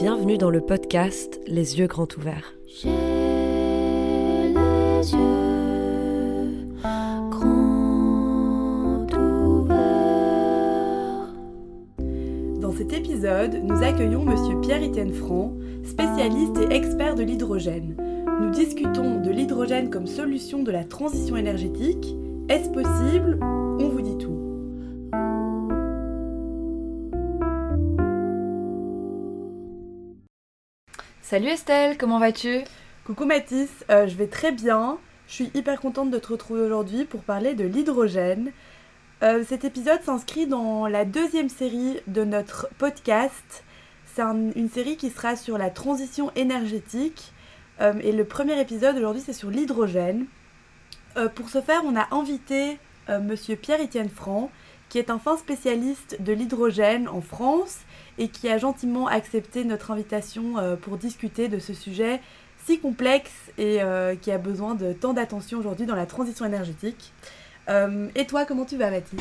[0.00, 2.54] Bienvenue dans le podcast Les yeux grands ouverts.
[12.62, 15.52] Dans cet épisode, nous accueillons Monsieur Pierre-Étienne Franc,
[15.84, 17.94] spécialiste et expert de l'hydrogène.
[18.40, 22.16] Nous discutons de l'hydrogène comme solution de la transition énergétique.
[22.48, 23.38] Est-ce possible
[31.30, 32.62] Salut Estelle, comment vas-tu?
[33.04, 34.98] Coucou Mathis, euh, je vais très bien.
[35.28, 38.50] Je suis hyper contente de te retrouver aujourd'hui pour parler de l'hydrogène.
[39.22, 43.62] Euh, cet épisode s'inscrit dans la deuxième série de notre podcast.
[44.12, 47.32] C'est un- une série qui sera sur la transition énergétique.
[47.80, 50.26] Euh, et le premier épisode aujourd'hui, c'est sur l'hydrogène.
[51.36, 52.76] Pour ce faire, on a invité
[53.08, 54.50] Monsieur Pierre-Étienne Franc,
[54.90, 57.78] qui est un fin spécialiste de l'hydrogène en France
[58.18, 62.20] et qui a gentiment accepté notre invitation euh, pour discuter de ce sujet
[62.66, 67.12] si complexe et euh, qui a besoin de tant d'attention aujourd'hui dans la transition énergétique.
[67.68, 69.20] Euh, et toi, comment tu vas, Mathis?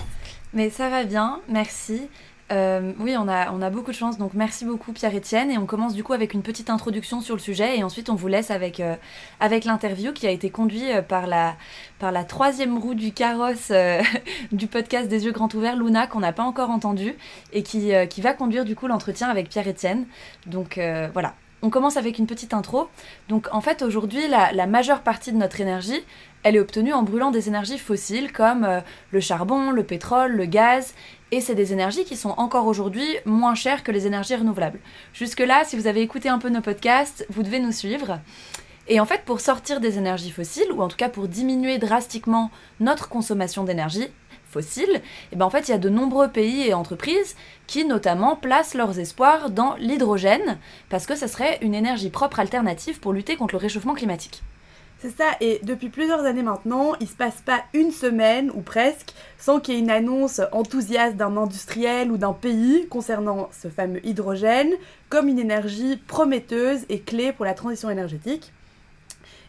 [0.54, 2.10] Mais ça va bien, merci.
[2.52, 5.52] Euh, oui, on a, on a beaucoup de chance, donc merci beaucoup Pierre-Etienne.
[5.52, 8.16] Et on commence du coup avec une petite introduction sur le sujet et ensuite on
[8.16, 8.96] vous laisse avec, euh,
[9.40, 11.56] avec l'interview qui a été conduite euh, par la,
[12.00, 13.72] par la troisième roue du carrosse
[14.52, 17.16] du podcast des yeux grands ouverts, Luna, qu'on n'a pas encore entendu
[17.54, 17.92] et qui,
[18.22, 20.06] va conduire du coup l'entretien avec Pierre-Etienne.
[20.46, 20.80] Donc
[21.14, 21.36] voilà.
[21.62, 22.88] On commence avec une petite intro.
[23.28, 26.02] Donc en fait aujourd'hui la majeure partie de notre énergie,
[26.44, 28.80] elle est obtenue en brûlant des énergies fossiles comme euh,
[29.12, 30.94] le charbon, le pétrole, le gaz,
[31.32, 34.80] et c'est des énergies qui sont encore aujourd'hui moins chères que les énergies renouvelables.
[35.14, 38.20] Jusque-là, si vous avez écouté un peu nos podcasts, vous devez nous suivre.
[38.88, 42.50] Et en fait, pour sortir des énergies fossiles, ou en tout cas pour diminuer drastiquement
[42.80, 44.08] notre consommation d'énergie
[44.50, 47.36] fossile, et ben en fait, il y a de nombreux pays et entreprises
[47.68, 50.58] qui notamment placent leurs espoirs dans l'hydrogène,
[50.90, 54.42] parce que ça serait une énergie propre alternative pour lutter contre le réchauffement climatique.
[55.02, 59.14] C'est ça, et depuis plusieurs années maintenant, il se passe pas une semaine, ou presque,
[59.38, 64.06] sans qu'il y ait une annonce enthousiaste d'un industriel ou d'un pays concernant ce fameux
[64.06, 64.74] hydrogène
[65.08, 68.52] comme une énergie prometteuse et clé pour la transition énergétique.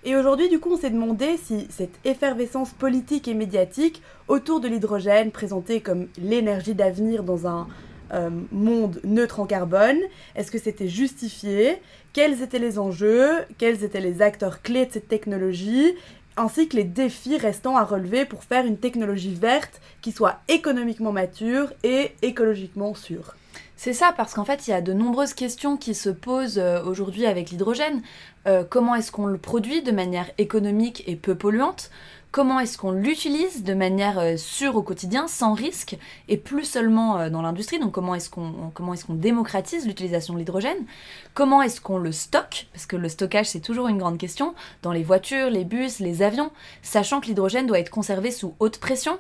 [0.05, 4.69] Et aujourd'hui, du coup, on s'est demandé si cette effervescence politique et médiatique autour de
[4.69, 7.67] l'hydrogène, présenté comme l'énergie d'avenir dans un
[8.13, 9.99] euh, monde neutre en carbone,
[10.35, 11.81] est-ce que c'était justifié?
[12.13, 13.45] Quels étaient les enjeux?
[13.59, 15.95] Quels étaient les acteurs clés de cette technologie?
[16.37, 21.13] Ainsi que les défis restants à relever pour faire une technologie verte qui soit économiquement
[21.13, 23.35] mature et écologiquement sûre.
[23.83, 26.83] C'est ça, parce qu'en fait, il y a de nombreuses questions qui se posent euh,
[26.85, 28.03] aujourd'hui avec l'hydrogène.
[28.47, 31.91] Euh, comment est-ce qu'on le produit de manière économique et peu polluante?
[32.33, 35.99] Comment est-ce qu'on l'utilise de manière euh, sûre au quotidien, sans risque,
[36.29, 37.81] et plus seulement euh, dans l'industrie.
[37.81, 40.87] Donc comment est-ce qu'on comment est-ce qu'on démocratise l'utilisation de l'hydrogène?
[41.35, 42.69] Comment est-ce qu'on le stocke?
[42.73, 46.23] Parce que le stockage, c'est toujours une grande question, dans les voitures, les bus, les
[46.23, 46.53] avions,
[46.83, 49.19] sachant que l'hydrogène doit être conservé sous haute pression.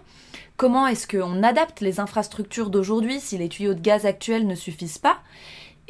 [0.56, 4.98] Comment est-ce qu'on adapte les infrastructures d'aujourd'hui si les tuyaux de gaz actuels ne suffisent
[4.98, 5.18] pas?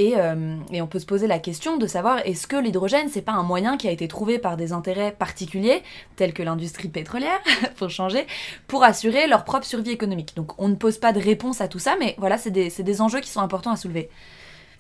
[0.00, 3.21] Et, euh, et on peut se poser la question de savoir est-ce que l'hydrogène c'est
[3.21, 5.83] pas un moyen qui a été trouvé par des intérêts particuliers
[6.16, 7.38] tels que l'industrie pétrolière
[7.77, 8.27] pour changer
[8.66, 10.34] pour assurer leur propre survie économique?
[10.37, 13.00] Donc on ne pose pas de réponse à tout ça mais voilà c'est des, des
[13.03, 14.09] enjeux qui sont importants à soulever.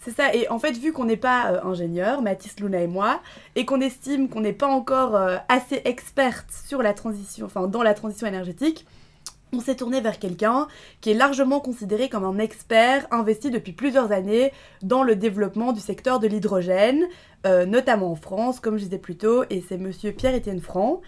[0.02, 3.20] C'est ça, et en fait, vu qu'on n'est pas euh, ingénieur, Mathis, Luna et moi,
[3.54, 7.82] et qu'on estime qu'on n'est pas encore euh, assez experte sur la transition, enfin dans
[7.82, 8.86] la transition énergétique,
[9.52, 10.68] on s'est tourné vers quelqu'un
[11.00, 14.52] qui est largement considéré comme un expert investi depuis plusieurs années
[14.82, 17.06] dans le développement du secteur de l'hydrogène,
[17.46, 21.00] euh, notamment en France, comme je disais plus tôt, et c'est monsieur Pierre-Étienne Franc.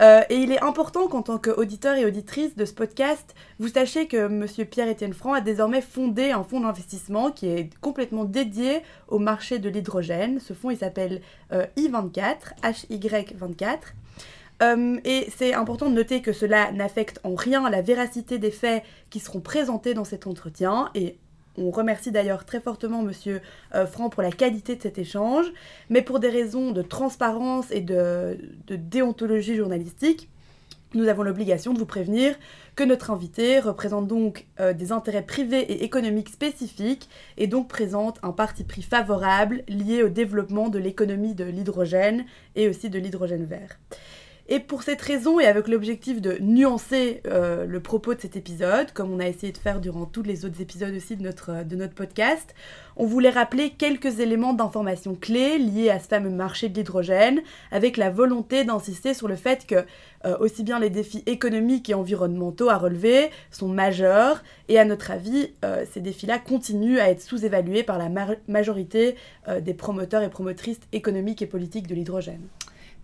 [0.00, 4.06] Euh, et il est important qu'en tant qu'auditeur et auditrice de ce podcast, vous sachiez
[4.06, 9.18] que monsieur Pierre-Étienne Franc a désormais fondé un fonds d'investissement qui est complètement dédié au
[9.18, 10.40] marché de l'hydrogène.
[10.40, 11.20] Ce fonds, il s'appelle
[11.52, 13.78] euh, I24, HY24.
[14.62, 18.82] Euh, et c'est important de noter que cela n'affecte en rien la véracité des faits
[19.08, 20.90] qui seront présentés dans cet entretien.
[20.94, 21.18] Et
[21.56, 23.40] on remercie d'ailleurs très fortement Monsieur
[23.74, 25.46] euh, Franck pour la qualité de cet échange.
[25.88, 30.28] Mais pour des raisons de transparence et de, de déontologie journalistique,
[30.92, 32.34] nous avons l'obligation de vous prévenir
[32.74, 38.18] que notre invité représente donc euh, des intérêts privés et économiques spécifiques et donc présente
[38.24, 42.24] un parti pris favorable lié au développement de l'économie de l'hydrogène
[42.56, 43.78] et aussi de l'hydrogène vert.
[44.52, 48.90] Et pour cette raison, et avec l'objectif de nuancer euh, le propos de cet épisode,
[48.90, 51.76] comme on a essayé de faire durant tous les autres épisodes aussi de notre, de
[51.76, 52.52] notre podcast,
[52.96, 57.96] on voulait rappeler quelques éléments d'information clés liés à ce fameux marché de l'hydrogène, avec
[57.96, 59.84] la volonté d'insister sur le fait que
[60.24, 65.12] euh, aussi bien les défis économiques et environnementaux à relever sont majeurs, et à notre
[65.12, 68.10] avis, euh, ces défis-là continuent à être sous-évalués par la
[68.48, 69.14] majorité
[69.60, 72.48] des promoteurs et promotrices économiques et politiques de l'hydrogène.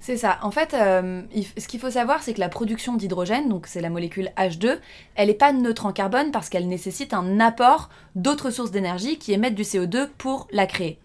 [0.00, 0.38] C'est ça.
[0.43, 1.22] En fait, euh,
[1.56, 4.78] ce qu'il faut savoir, c'est que la production d'hydrogène, donc c'est la molécule H2,
[5.14, 9.32] elle n'est pas neutre en carbone parce qu'elle nécessite un apport d'autres sources d'énergie qui
[9.32, 10.98] émettent du CO2 pour la créer.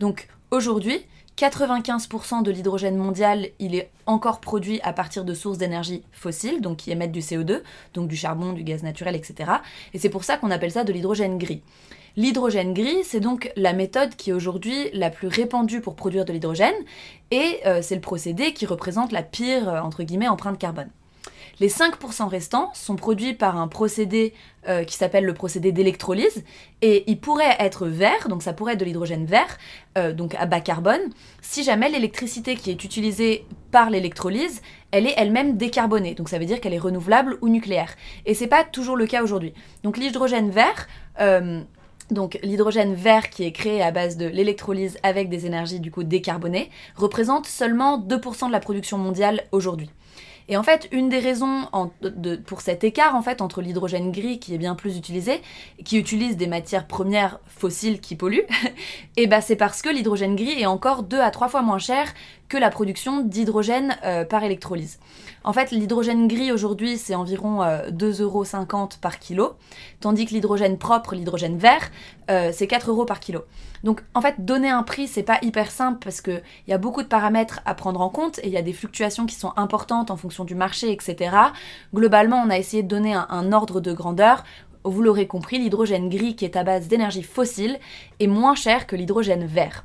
[0.00, 1.04] Donc aujourd'hui,
[1.38, 6.78] 95% de l'hydrogène mondial, il est encore produit à partir de sources d'énergie fossiles, donc
[6.78, 7.62] qui émettent du CO2,
[7.94, 9.52] donc du charbon, du gaz naturel, etc.
[9.94, 11.62] Et c'est pour ça qu'on appelle ça de l'hydrogène gris.
[12.18, 16.32] L'hydrogène gris, c'est donc la méthode qui est aujourd'hui la plus répandue pour produire de
[16.32, 16.74] l'hydrogène,
[17.30, 20.90] et euh, c'est le procédé qui représente la pire, euh, empreinte carbone.
[21.60, 24.34] Les 5% restants sont produits par un procédé
[24.68, 26.42] euh, qui s'appelle le procédé d'électrolyse,
[26.82, 29.56] et il pourrait être vert, donc ça pourrait être de l'hydrogène vert,
[30.14, 31.00] donc à bas carbone,
[31.40, 34.60] si jamais l'électricité qui est utilisée par l'électrolyse,
[34.90, 37.94] elle est elle-même décarbonée, donc ça veut dire qu'elle est renouvelable ou nucléaire.
[38.26, 39.54] Et c'est pas toujours le cas aujourd'hui.
[39.84, 40.86] Donc l'hydrogène vert,
[42.10, 46.04] donc l'hydrogène vert qui est créé à base de l'électrolyse avec des énergies du coup
[46.04, 49.90] décarbonées représente seulement 2% de la production mondiale aujourd'hui.
[50.50, 51.68] Et en fait, une des raisons
[52.46, 55.42] pour cet écart en fait entre l'hydrogène gris qui est bien plus utilisé,
[55.84, 58.46] qui utilise des matières premières fossiles qui polluent,
[59.18, 62.14] et bah c'est parce que l'hydrogène gris est encore 2 à 3 fois moins cher
[62.48, 64.98] que la production d'hydrogène euh, par électrolyse.
[65.44, 68.44] En fait, l'hydrogène gris aujourd'hui, c'est environ 2,50 euh, euros
[69.00, 69.54] par kilo,
[70.00, 71.90] tandis que l'hydrogène propre, l'hydrogène vert,
[72.30, 73.44] euh, c'est 4 euros par kilo.
[73.84, 77.02] Donc en fait, donner un prix, c'est pas hyper simple parce qu'il y a beaucoup
[77.02, 80.10] de paramètres à prendre en compte et il y a des fluctuations qui sont importantes
[80.10, 81.36] en fonction du marché, etc.
[81.94, 84.44] Globalement, on a essayé de donner un, ordre de grandeur.
[84.84, 87.78] Vous l'aurez compris, l'hydrogène gris qui est à base d'énergie fossile
[88.20, 89.84] est moins cher que l'hydrogène vert.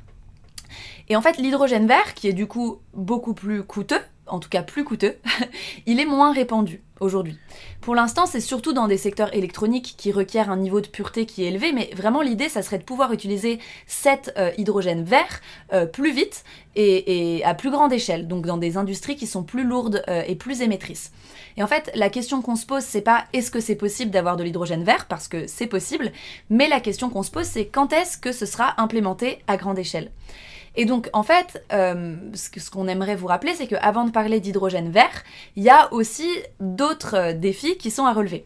[1.08, 4.62] Et en fait, l'hydrogène vert, qui est du coup beaucoup plus coûteux, en tout cas
[4.62, 5.16] plus coûteux,
[5.86, 7.38] il est moins répandu aujourd'hui.
[7.80, 11.44] Pour l'instant, c'est surtout dans des secteurs électroniques qui requièrent un niveau de pureté qui
[11.44, 15.40] est élevé, mais vraiment l'idée, ça serait de pouvoir utiliser cet euh, hydrogène vert
[15.72, 16.44] euh, plus vite
[16.76, 20.34] et, à plus grande échelle, donc dans des industries qui sont plus lourdes euh, et
[20.36, 21.12] plus émettrices.
[21.56, 24.36] Et en fait, la question qu'on se pose, c'est pas est-ce que c'est possible d'avoir
[24.36, 26.10] de l'hydrogène vert, parce que c'est possible,
[26.48, 29.78] mais la question qu'on se pose, c'est quand est-ce que ce sera implémenté à grande
[29.78, 30.10] échelle?
[30.76, 34.90] Et donc, en fait, euh, ce qu'on aimerait vous rappeler, c'est qu'avant de parler d'hydrogène
[34.90, 35.22] vert,
[35.56, 36.28] il y a aussi
[36.60, 38.44] d'autres euh, défis qui sont à relever.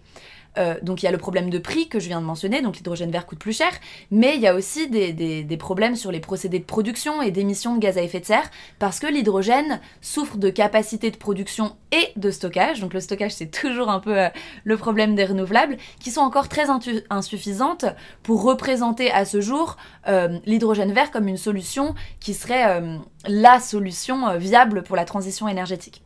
[0.59, 2.77] Euh, donc il y a le problème de prix que je viens de mentionner, donc
[2.77, 3.71] l'hydrogène vert coûte plus cher,
[4.11, 7.81] mais il y a aussi des, problèmes sur les procédés de production et d'émissions de
[7.81, 12.31] gaz à effet de serre, parce que l'hydrogène souffre de capacité de production et de
[12.31, 14.29] stockage, donc le stockage c'est toujours un peu euh,
[14.65, 16.67] le problème des renouvelables, qui sont encore très
[17.11, 17.85] insuffisantes
[18.23, 19.77] pour représenter à ce jour
[20.07, 22.83] euh, l'hydrogène vert comme une solution qui serait
[23.27, 26.03] la solution viable pour la transition énergétique.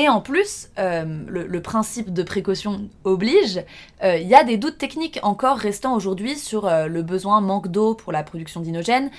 [0.00, 3.64] Et en plus, euh, le, principe de précaution oblige,
[4.04, 7.66] euh, il y a des doutes techniques encore restant aujourd'hui sur euh, le besoin manque
[7.66, 9.10] d'eau pour la production d'hydrogène,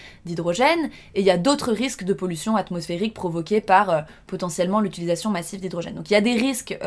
[1.15, 5.95] et il y a d'autres risques de pollution atmosphérique provoqués par potentiellement l'utilisation massive d'hydrogène.
[5.95, 6.79] Donc il y a des risques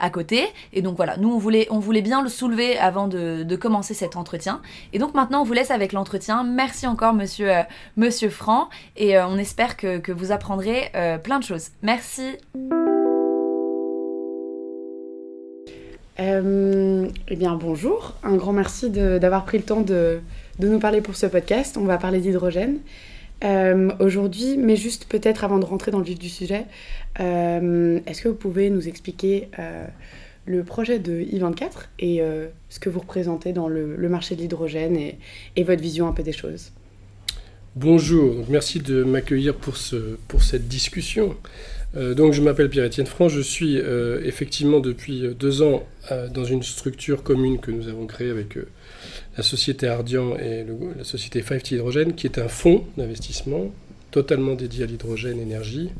[0.00, 3.56] à côté, et donc voilà, nous on voulait, on voulait bien le soulever avant de,
[3.56, 4.62] commencer cet entretien.
[4.94, 6.44] Et donc maintenant on vous laisse avec l'entretien.
[6.44, 7.52] Merci encore monsieur,
[7.98, 10.90] monsieur Franc, et on espère que vous apprendrez
[11.22, 11.68] plein de choses.
[11.82, 12.38] Merci.
[16.20, 18.16] Euh, eh bien, bonjour.
[18.22, 20.20] Un grand merci d'avoir pris le temps de,
[20.58, 21.76] nous parler pour ce podcast.
[21.76, 22.78] On va parler d'hydrogène
[23.44, 26.66] euh, aujourd'hui, mais juste peut-être avant de rentrer dans le vif du sujet,
[27.20, 29.48] euh, est-ce que vous pouvez nous expliquer
[30.46, 31.70] le projet de I24
[32.00, 32.20] et
[32.68, 36.32] ce que vous représentez dans le, marché de l'hydrogène et, votre vision un peu des
[36.32, 36.72] choses?
[37.76, 41.36] Bonjour, merci de m'accueillir pour cette discussion.
[41.96, 46.44] Euh, donc je m'appelle Pierre-Étienne Franc, je suis euh, effectivement depuis deux ans euh, dans
[46.44, 48.58] une structure commune que nous avons créée avec
[49.36, 50.66] la société Ardian et
[50.96, 53.72] la société 5T Hydrogène, qui est un fonds d'investissement
[54.10, 55.90] totalement dédié à l'hydrogène énergie,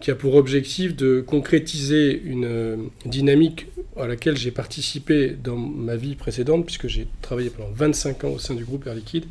[0.00, 3.66] qui a pour objectif de concrétiser une dynamique
[3.96, 8.38] à laquelle j'ai participé dans ma vie précédente, puisque j'ai travaillé pendant 25 ans au
[8.38, 9.26] sein du groupe Air Liquide,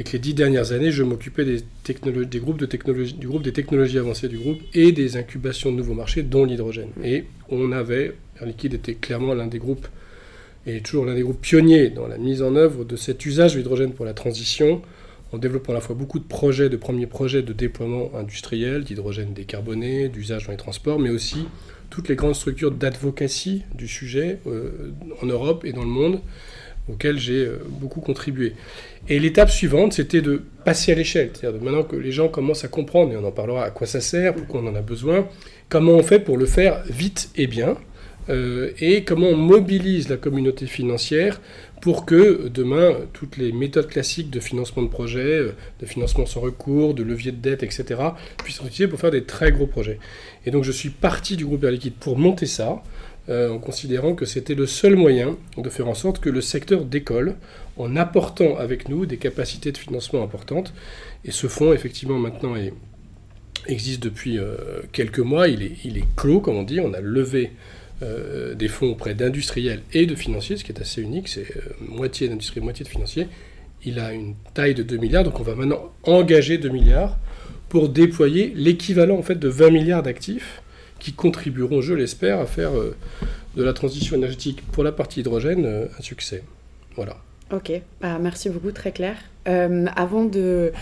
[0.00, 3.52] et que les dix dernières années, je m'occupais des, groupes de technologie, du groupe des
[3.52, 6.88] technologies avancées du groupe et des incubations de nouveaux marchés, dont l'hydrogène.
[7.04, 9.86] Et on avait, Air Liquide était clairement l'un des groupes,
[10.66, 13.58] et toujours l'un des groupes pionniers dans la mise en œuvre de cet usage de
[13.58, 14.80] l'hydrogène pour la transition,
[15.32, 19.34] en développant à la fois beaucoup de projets, de premiers projets de déploiement industriel, d'hydrogène
[19.34, 21.46] décarboné, d'usage dans les transports, mais aussi
[21.90, 26.20] toutes les grandes structures d'advocacy du sujet euh, en Europe et dans le monde,
[26.90, 28.54] auxquelles j'ai euh, beaucoup contribué.
[29.08, 31.30] Et l'étape suivante, c'était de passer à l'échelle.
[31.34, 34.00] C'est-à-dire maintenant que les gens commencent à comprendre, et on en parlera à quoi ça
[34.00, 35.26] sert, pourquoi on en a besoin,
[35.68, 37.76] comment on fait pour le faire vite et bien,
[38.28, 41.40] euh, et comment on mobilise la communauté financière
[41.80, 46.40] pour que demain, toutes les méthodes classiques de financement de projets, euh, de financement sans
[46.40, 47.84] recours, de levier de dette, etc.,
[48.44, 49.98] puissent être utilisées pour faire des très gros projets.
[50.44, 52.82] Et donc je suis parti du groupe Air Liquide pour monter ça,
[53.30, 56.84] euh, en considérant que c'était le seul moyen de faire en sorte que le secteur
[56.84, 57.36] décolle
[57.76, 60.74] en apportant avec nous des capacités de financement importantes.
[61.24, 62.54] Et ce fonds, effectivement, maintenant
[63.68, 64.56] existe depuis euh,
[64.92, 65.46] quelques mois.
[65.46, 66.80] Il est, clos, comme on dit.
[66.80, 67.52] On a levé
[68.02, 71.28] euh, des fonds auprès d'industriels et de financiers, ce qui est assez unique.
[71.28, 71.46] C'est
[71.80, 73.28] moitié d'industrie, moitié de financiers.
[73.84, 77.16] Il a une taille de 2 milliards, donc on va maintenant engager 2 milliards
[77.68, 80.62] pour déployer l'équivalent en fait de 20 milliards d'actifs
[81.00, 82.94] qui contribueront, je l'espère, à faire euh,
[83.56, 86.44] de la transition énergétique pour la partie hydrogène euh, un succès.
[86.94, 87.16] Voilà.
[87.52, 89.16] Ok, bah, merci beaucoup, très clair.
[89.48, 90.72] Euh, avant de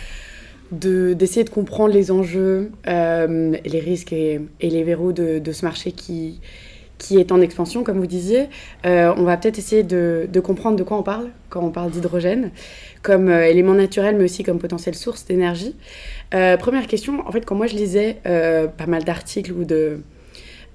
[0.71, 6.41] d'essayer de, comprendre les enjeux, les risques et, les verrous de, ce marché qui,
[6.99, 8.49] qui est en expansion, comme vous disiez,
[8.85, 12.51] on va peut-être essayer de, de, comprendre de quoi on parle quand on parle d'hydrogène,
[13.03, 15.75] comme élément naturel, mais aussi comme potentielle source d'énergie.
[16.35, 20.01] Euh, première question, en fait, quand moi je lisais euh, pas mal d'articles ou de.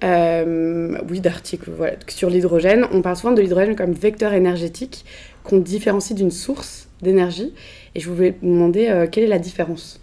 [0.03, 1.69] Euh, oui, d'articles
[2.09, 5.05] sur l'hydrogène, on parle souvent de l'hydrogène comme vecteur énergétique
[5.43, 7.53] qu'on différencie d'une source d'énergie.
[7.95, 10.01] Et je voulais vous demander quelle est la différence?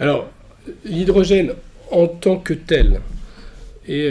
[0.00, 0.28] Alors,
[0.84, 1.52] l'hydrogène
[1.92, 3.00] en tant que tel
[3.88, 4.10] est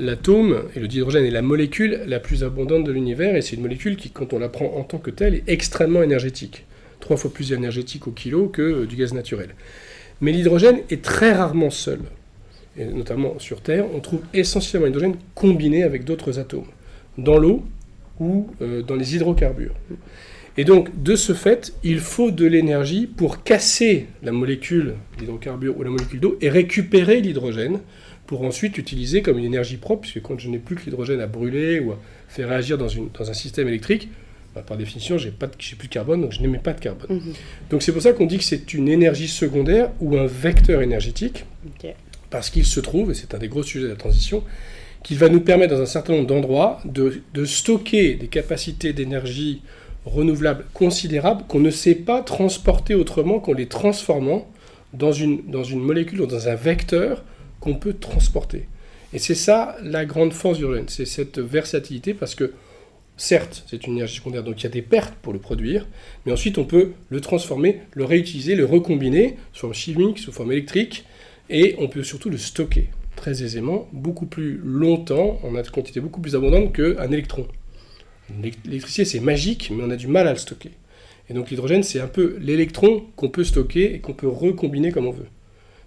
[0.00, 3.62] l'atome, et le dihydrogène est la molécule la plus abondante de l'univers, et c'est une
[3.62, 6.64] molécule qui, quand on la prend en tant que telle, est extrêmement énergétique.
[7.00, 9.54] Trois fois plus énergétique au kilo que du gaz naturel.
[10.20, 12.00] Mais l'hydrogène est très rarement seul.
[12.76, 16.68] Et notamment sur Terre, on trouve essentiellement l'hydrogène combiné avec d'autres atomes,
[17.18, 17.64] dans l'eau
[18.20, 19.74] ou euh, dans les hydrocarbures.
[20.56, 25.82] Et donc, de ce fait, il faut de l'énergie pour casser la molécule d'hydrocarbure ou
[25.82, 27.80] la molécule d'eau et récupérer l'hydrogène
[28.26, 31.26] pour ensuite l'utiliser comme une énergie propre, puisque quand je n'ai plus que l'hydrogène à
[31.26, 34.08] brûler ou à faire réagir dans, un système électrique,
[34.54, 37.16] bah, par définition, j'ai plus de carbone, donc je n'émets pas de carbone.
[37.18, 37.32] Mhm.
[37.70, 41.44] Donc c'est pour ça qu'on dit que c'est une énergie secondaire ou un vecteur énergétique,
[42.30, 44.42] parce qu'il se trouve, et c'est un des gros sujets de la transition,
[45.02, 49.62] qu'il va nous permettre dans un certain nombre d'endroits de, de, stocker des capacités d'énergie
[50.04, 54.46] renouvelables considérables qu'on ne sait pas transporter autrement qu'en les transformant
[54.92, 57.24] dans une, dans une molécule ou dans un vecteur
[57.60, 58.66] qu'on peut transporter.
[59.12, 62.52] Et c'est ça la grande force d'hydrogène, c'est cette versatilité parce que
[63.20, 65.86] Certes, c'est une énergie secondaire, donc il y a des pertes pour le produire,
[66.24, 70.52] mais ensuite on peut le transformer, le réutiliser, le recombiner sous forme chimique, sous forme
[70.52, 71.04] électrique,
[71.50, 76.22] et on peut surtout le stocker très aisément, beaucoup plus longtemps, en a quantité beaucoup
[76.22, 77.46] plus abondante qu'un électron.
[78.42, 80.70] L'électricité c'est magique, mais on a du mal à le stocker.
[81.28, 85.06] Et donc l'hydrogène c'est un peu l'électron qu'on peut stocker et qu'on peut recombiner comme
[85.06, 85.28] on veut.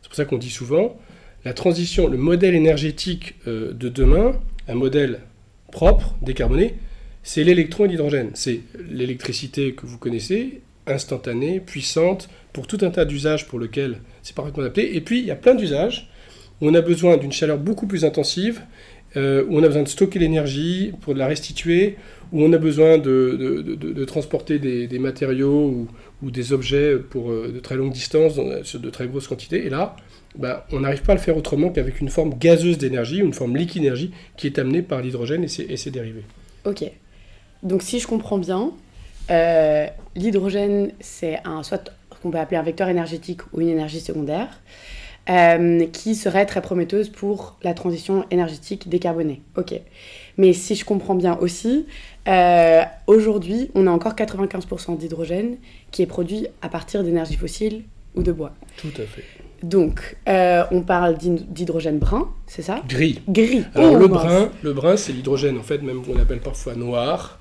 [0.04, 1.00] C'est pour ça qu'on dit souvent,
[1.46, 5.22] la transition, le modèle énergétique euh, de demain, un modèle
[5.72, 6.75] propre, décarboné,
[7.24, 8.32] c'est l'électron et l'hydrogène.
[8.34, 14.36] C'est l'électricité que vous connaissez, instantanée, puissante, pour tout un tas d'usages pour lesquels c'est
[14.36, 14.96] parfaitement adapté.
[14.96, 16.10] Et puis, il y a plein d'usages
[16.62, 18.62] où on a besoin d'une chaleur beaucoup plus intensive,
[19.15, 21.96] euh, où on a besoin de stocker l'énergie pour la restituer,
[22.32, 25.88] où on a besoin de, transporter des, matériaux
[26.22, 29.65] ou, des objets pour euh, de très longues distances, sur de très grosses quantités.
[29.65, 29.96] Et là,
[30.36, 33.56] bah, on n'arrive pas à le faire autrement qu'avec une forme gazeuse d'énergie, une forme
[33.56, 36.25] liquide d'énergie qui est amenée par l'hydrogène et et ses dérivés.
[36.65, 36.84] Ok.
[37.63, 38.72] Donc si je comprends bien,
[39.32, 41.91] euh, l'hydrogène, c'est un soit
[42.22, 44.62] qu'on peut appeler un vecteur énergétique ou une énergie secondaire,
[45.29, 49.41] euh, qui serait très prometteuse pour la transition énergétique décarbonée.
[49.55, 49.74] Ok.
[50.38, 51.86] Mais si je comprends bien aussi,
[52.27, 55.58] euh, aujourd'hui, on a encore 95% d'hydrogène
[55.91, 57.84] qui est produit à partir d'énergie fossile
[58.15, 58.53] ou de bois.
[58.77, 59.24] Tout à fait.
[59.63, 62.84] Donc, euh, on parle d'hydrogène brun, c'est ça?
[62.88, 63.22] Gris.
[63.29, 63.63] Gris.
[63.74, 67.39] Alors, oh, le, brun, le brun, c'est l'hydrogène, en fait, même qu'on appelle parfois noir.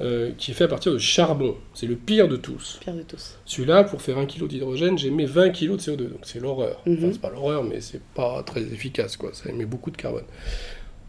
[0.00, 1.56] Euh, qui est fait à partir de charbon.
[1.74, 2.78] C'est le pire de tous.
[2.80, 3.36] Pire de tous.
[3.44, 5.96] Celui-là, pour faire un kilo d'hydrogène, j'ai mis 20 kg de CO2.
[5.96, 6.80] Donc, c'est l'horreur.
[6.82, 7.12] Enfin, mhm.
[7.12, 9.30] c'est pas l'horreur, mais c'est pas très efficace, quoi.
[9.32, 10.24] Ça émet beaucoup de carbone.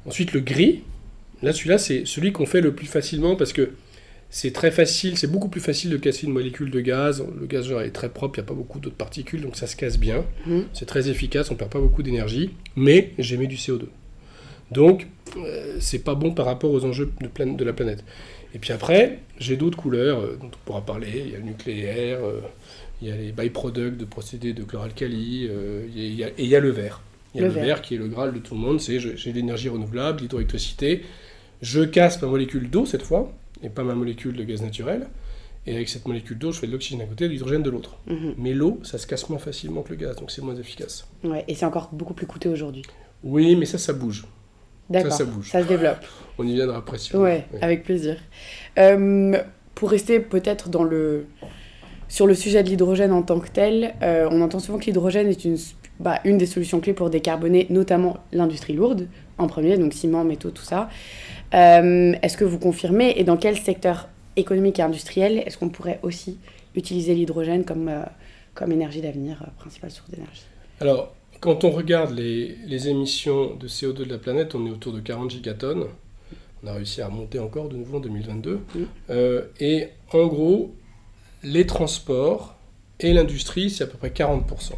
[0.08, 0.82] Ensuite, le gris.
[1.44, 3.70] Là, celui-là, c'est celui qu'on fait le plus facilement parce que
[4.30, 7.24] c'est très facile, c'est beaucoup plus facile de casser une molécule de gaz.
[7.40, 9.76] Le gaz est très propre, il n'y a pas beaucoup d'autres particules, donc ça se
[9.76, 10.24] casse bien.
[10.46, 10.66] Mhm.
[10.74, 13.88] C'est très efficace, on ne perd pas beaucoup d'énergie, mais j'émets du CO2.
[14.72, 15.08] Donc,
[15.38, 18.04] euh, c'est pas bon par rapport aux enjeux de, de la planète.
[18.54, 21.24] Et puis après, j'ai d'autres couleurs euh, dont on pourra parler.
[21.26, 22.42] Il y a le nucléaire, euh,
[23.02, 26.56] il y a les byproducts de procédés de il y a- a- et il y
[26.56, 27.02] a le verre.
[27.34, 27.66] Il y a Le le, verre.
[27.66, 31.04] verre qui est le graal de tout le monde, c'est j'ai l'énergie renouvelable, l'hydroélectricité,
[31.62, 33.32] je casse ma molécule d'eau cette fois,
[33.64, 35.08] et pas ma molécule de gaz naturel,
[35.68, 37.70] et avec cette molécule d'eau, je fais de l'oxygène d'un côté et de l'hydrogène de
[37.70, 37.98] l'autre.
[38.08, 38.36] Mhm.
[38.38, 41.08] Mais l'eau, ça se casse moins facilement que le gaz, donc c'est moins efficace.
[41.24, 42.84] Ouais, et c'est encore beaucoup plus coûteux aujourd'hui.
[43.24, 44.26] Oui, mais ça, ça bouge.
[44.90, 45.12] D'accord.
[45.12, 45.52] ça bouge.
[45.52, 46.04] se développe.
[46.40, 46.98] On y viendra après.
[46.98, 47.62] si vous Ouais, voulez.
[47.64, 48.18] avec plaisir.
[48.80, 49.38] Euh,
[49.76, 51.26] pour rester peut-être dans le
[52.08, 55.28] sur le sujet de l'hydrogène en tant que tel, euh, on entend souvent que l'hydrogène
[55.28, 55.58] est une,
[56.00, 60.50] bah, une des solutions clés pour décarboner notamment l'industrie lourde en premier, donc ciment, métaux,
[60.50, 60.90] tout ça.
[61.54, 66.00] Euh, est-ce que vous confirmez et dans quel secteur économique et industriel est-ce qu'on pourrait
[66.04, 66.38] aussi
[66.76, 68.04] utiliser l'hydrogène comme, euh,
[68.54, 70.44] comme énergie d'avenir, euh, principale source d'énergie?
[70.80, 74.94] Alors, quand on regarde les, les émissions de CO2 de la planète, on est autour
[74.94, 75.86] de 40 gigatonnes.
[76.64, 78.60] On a réussi à remonter encore de nouveau en 2022.
[78.76, 78.88] Mhm.
[79.10, 80.76] Euh, et en gros,
[81.44, 82.56] les transports
[83.00, 84.74] et l'industrie, c'est à peu près 40%.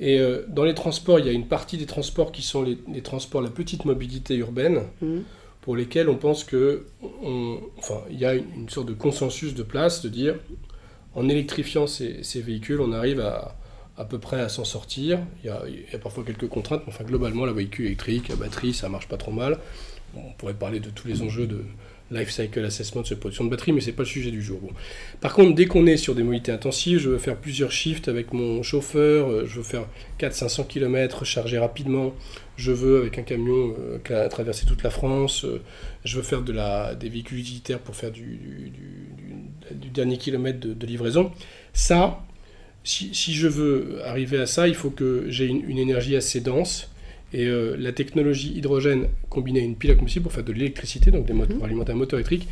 [0.00, 3.00] Et dans les transports, il y a une partie des transports qui sont les, les
[3.02, 5.24] transports, la petite mobilité urbaine, Mhm.
[5.68, 6.86] Pour lesquels on pense que,
[8.10, 10.36] y a une, sorte de consensus de place de dire,
[11.14, 15.20] en électrifiant ces, véhicules, on arrive à peu près à s'en sortir.
[15.44, 18.88] Il y, a, parfois quelques contraintes, mais enfin globalement, la véhicule électrique, la batterie, ça
[18.88, 19.58] marche pas trop mal.
[20.16, 21.66] On pourrait parler de tous les enjeux de
[22.10, 24.60] life cycle assessment de production de batterie, mais c'est pas le sujet du jour.
[24.60, 24.70] Bon.
[25.20, 28.32] Par contre, dès qu'on est sur des mobilités intensives, je veux faire plusieurs shifts avec
[28.32, 29.86] mon chauffeur, euh, je veux faire
[30.18, 32.14] 400-500 km, recharger rapidement,
[32.56, 35.60] je veux avec un camion euh, traverser toute la France, euh,
[36.04, 38.72] je veux faire de la, des véhicules utilitaires pour faire du,
[39.92, 41.30] dernier kilomètre de, livraison.
[41.74, 42.24] Ça,
[42.84, 46.88] si, je veux arriver à ça, il faut que j'ai une énergie assez dense.
[47.32, 51.10] Et euh, la technologie hydrogène combinée à une pile à combustible pour faire de l'électricité,
[51.10, 52.48] donc des moteurs, pour alimenter un moteur électrique,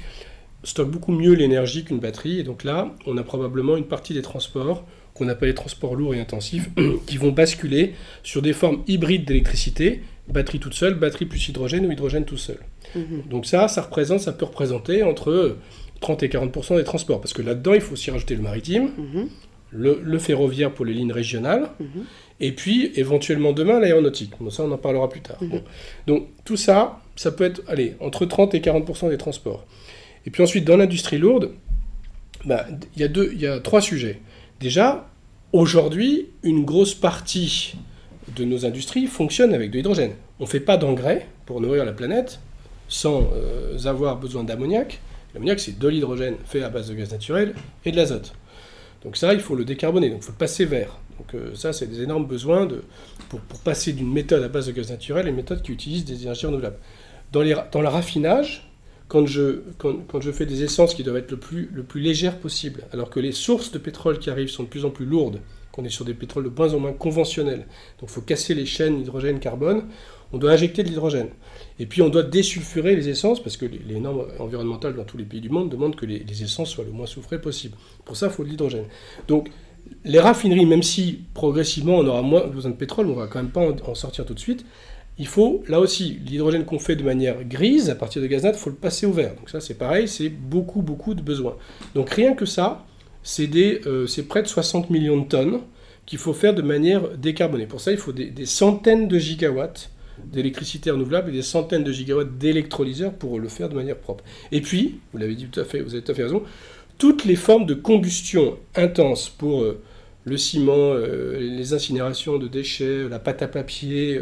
[0.64, 2.40] stocke beaucoup mieux l'énergie qu'une batterie.
[2.40, 6.14] Et donc là, on a probablement une partie des transports qu'on appelle les transports lourds
[6.14, 6.68] et intensifs,
[7.06, 11.92] qui vont basculer sur des formes hybrides d'électricité, batterie toute seule, batterie plus hydrogène ou
[11.92, 12.58] hydrogène tout seul.
[12.94, 13.22] Mhm.
[13.30, 15.56] Donc ça, ça représente, ça peut représenter entre
[16.00, 19.28] 30 et 40% des transports, parce que là-dedans, il faut aussi rajouter le maritime, Mhm.
[19.70, 22.04] le, le ferroviaire pour les lignes régionales, Mhm.
[22.40, 24.32] Et puis éventuellement demain l'aéronautique.
[24.40, 25.38] Bon, ça, on en parlera plus tard.
[25.40, 25.62] Bon.
[26.06, 29.64] Donc tout ça, ça peut être allez, entre 30 et 40% des transports.
[30.26, 31.52] Et puis ensuite, dans l'industrie lourde,
[32.44, 34.20] bah, il y, a deux- y a trois sujets.
[34.60, 35.08] Déjà,
[35.52, 37.74] aujourd'hui, une grosse partie
[38.36, 40.12] de nos industries fonctionne avec de l'hydrogène.
[40.40, 42.40] On ne fait pas d'engrais pour nourrir la planète
[42.88, 45.00] sans euh, avoir besoin d'ammoniac.
[45.34, 48.32] L'ammoniac, c'est de l'hydrogène fait à base de gaz naturel et de l'azote.
[49.04, 50.98] Donc ça, il faut le décarboner, donc il faut le passer vert.
[51.18, 52.68] Donc euh, ça, c'est des énormes besoins
[53.28, 56.22] pour, passer d'une méthode à base de gaz naturel à une méthode qui utilise des
[56.22, 56.78] énergies renouvelables.
[57.32, 58.70] Dans, les, le raffinage,
[59.08, 59.60] quand je,
[60.32, 63.70] fais des essences qui doivent être le plus, le légères possible, alors que les sources
[63.70, 65.40] de pétrole qui arrivent sont de plus en plus lourdes,
[65.72, 67.66] qu'on est sur des pétroles de moins en moins conventionnels,
[68.00, 69.84] donc il faut casser les chaînes hydrogène-carbone,
[70.32, 71.28] on doit injecter de l'hydrogène.
[71.78, 75.24] Et puis on doit désulfurer les essences, parce que les, normes environnementales dans tous les
[75.24, 77.76] pays du monde demandent que les, les essences soient le moins soufrées possible.
[78.04, 78.86] Pour ça, il faut de l'hydrogène.
[79.28, 79.50] Donc
[80.04, 83.50] les raffineries, même si progressivement on aura moins besoin de pétrole, on va quand même
[83.50, 84.64] pas en, sortir tout de suite,
[85.18, 88.54] il faut, là aussi, l'hydrogène qu'on fait de manière grise, à partir de gaz il
[88.54, 89.34] faut le passer au vert.
[89.34, 91.56] Donc ça c'est pareil, c'est beaucoup, beaucoup de besoins.
[91.94, 92.84] Donc rien que ça,
[93.22, 95.60] c'est euh, près de 60 millions de tonnes
[96.04, 97.66] qu'il faut faire de manière décarbonée.
[97.66, 99.90] Pour ça, il faut des, des centaines de gigawatts
[100.24, 104.24] d'électricité renouvelable et des centaines de gigawatts d'électrolyseurs pour le faire de manière propre.
[104.52, 106.42] Et puis, vous l'avez dit tout à fait, vous avez tout à fait raison,
[106.98, 109.80] toutes les formes de combustion intense pour euh,
[110.24, 114.20] le ciment, euh, les incinérations de déchets, la pâte à papier,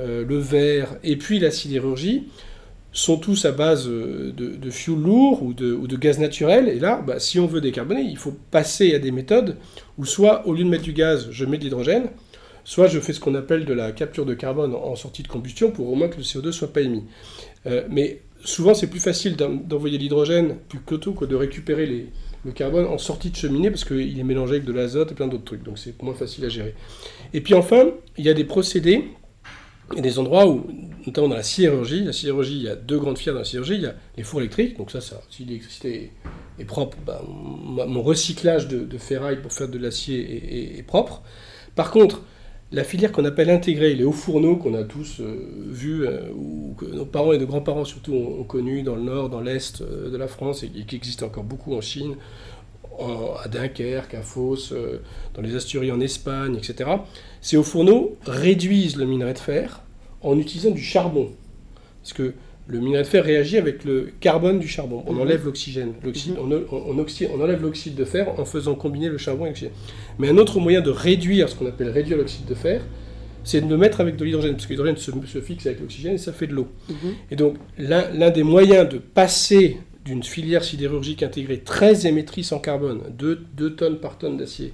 [0.00, 2.24] euh, le verre et puis la sidérurgie
[2.92, 6.68] sont tous à base de, de fuel lourd ou de, gaz naturel.
[6.68, 9.56] Et là, bah, si on veut décarboner, il faut passer à des méthodes
[9.98, 12.06] où soit au lieu de mettre du gaz, je mets de l'hydrogène,
[12.62, 15.72] soit je fais ce qu'on appelle de la capture de carbone en sortie de combustion
[15.72, 17.02] pour au moins que le CO2 soit pas émis.
[17.90, 22.08] Mais souvent, c'est plus facile d'en- d'envoyer l'hydrogène plutôt que de récupérer
[22.44, 25.26] le carbone en sortie de cheminée parce qu'il est mélangé avec de l'azote et plein
[25.26, 25.62] d'autres trucs.
[25.62, 26.74] Donc c'est moins facile à gérer.
[27.32, 29.04] Et puis enfin, il y a des procédés
[29.96, 30.66] a des endroits où,
[31.06, 33.74] notamment dans la sidérurgie, la sidérurgie, il y a deux grandes filières dans la sidérurgie,
[33.74, 36.10] il y a les fours électriques, donc ça, si l'électricité
[36.58, 41.22] est, propre, ben, mon recyclage de, ferraille pour faire de l'acier est propre.
[41.74, 42.22] Par contre,
[42.72, 46.74] la filière qu'on appelle intégrée, les hauts fourneaux qu'on a tous euh, vus, euh, ou
[46.76, 50.10] que nos parents et nos grands-parents surtout ont, connus dans le nord, dans l'est euh,
[50.10, 52.16] de la France, et, qui existent encore beaucoup en Chine,
[53.44, 54.72] à Dunkerque, à Fos,
[55.34, 56.90] dans les Asturies en Espagne, etc.
[57.40, 59.82] Ces hauts fourneaux réduisent le minerai de fer
[60.22, 61.32] en utilisant du charbon.
[62.02, 62.34] Parce que
[62.66, 65.04] le minerai de fer réagit avec le carbone du charbon.
[65.06, 65.20] On Mhm.
[65.20, 65.92] enlève l'oxygène.
[66.02, 66.36] L'oxy- Mhm.
[66.40, 69.48] on, on- on oxy- on enlève l'oxyde de fer en faisant combiner le charbon et
[69.48, 69.72] l'oxygène.
[70.18, 72.80] Mais un autre moyen de réduire ce qu'on appelle réduire l'oxyde de fer,
[73.44, 76.14] c'est de le mettre avec de l'hydrogène, parce que l'hydrogène se, se fixe avec l'oxygène
[76.14, 76.68] et ça fait de l'eau.
[76.88, 76.96] Mhm.
[77.30, 82.58] Et donc, l'un l'un des moyens de passer d'une filière sidérurgique intégrée très émettrice en
[82.58, 84.72] carbone, 2 tonnes par tonne d'acier,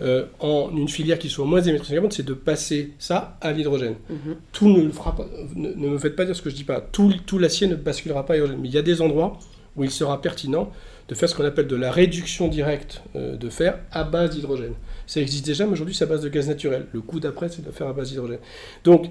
[0.00, 3.52] euh, en une filière qui soit moins émettrice en carbone, c'est de passer ça à
[3.52, 3.96] l'hydrogène.
[4.08, 4.36] Mhm.
[4.52, 5.26] Tout ne le fera pas.
[5.54, 6.80] Ne, ne me faites pas dire ce que je dis pas.
[6.80, 8.60] Tout, tout l'acier ne basculera pas à l'hydrogène.
[8.60, 9.38] Mais il y a des endroits
[9.76, 10.70] où il sera pertinent
[11.08, 14.74] de faire ce qu'on appelle de la réduction directe euh, de fer à base d'hydrogène.
[15.06, 16.86] Ça existe déjà, mais aujourd'hui c'est à base de gaz naturel.
[16.92, 18.38] Le coup d'après, c'est de faire à base d'hydrogène.
[18.84, 19.10] Donc,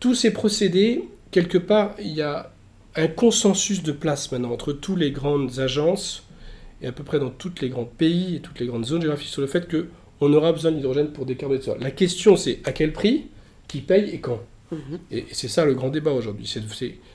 [0.00, 2.52] tous ces procédés, quelque part, il y a
[2.96, 6.24] un consensus de place maintenant entre toutes les grandes agences
[6.82, 9.30] et à peu près dans tous les grands pays et toutes les grandes zones géographiques
[9.30, 9.88] sur le fait que
[10.20, 11.76] on aura besoin d'hydrogène pour décarboner ça.
[11.80, 13.26] La question c'est à quel prix,
[13.68, 14.40] qui paye et quand.
[14.72, 14.78] Mhm.
[15.10, 16.46] Et, et c'est ça le grand débat aujourd'hui.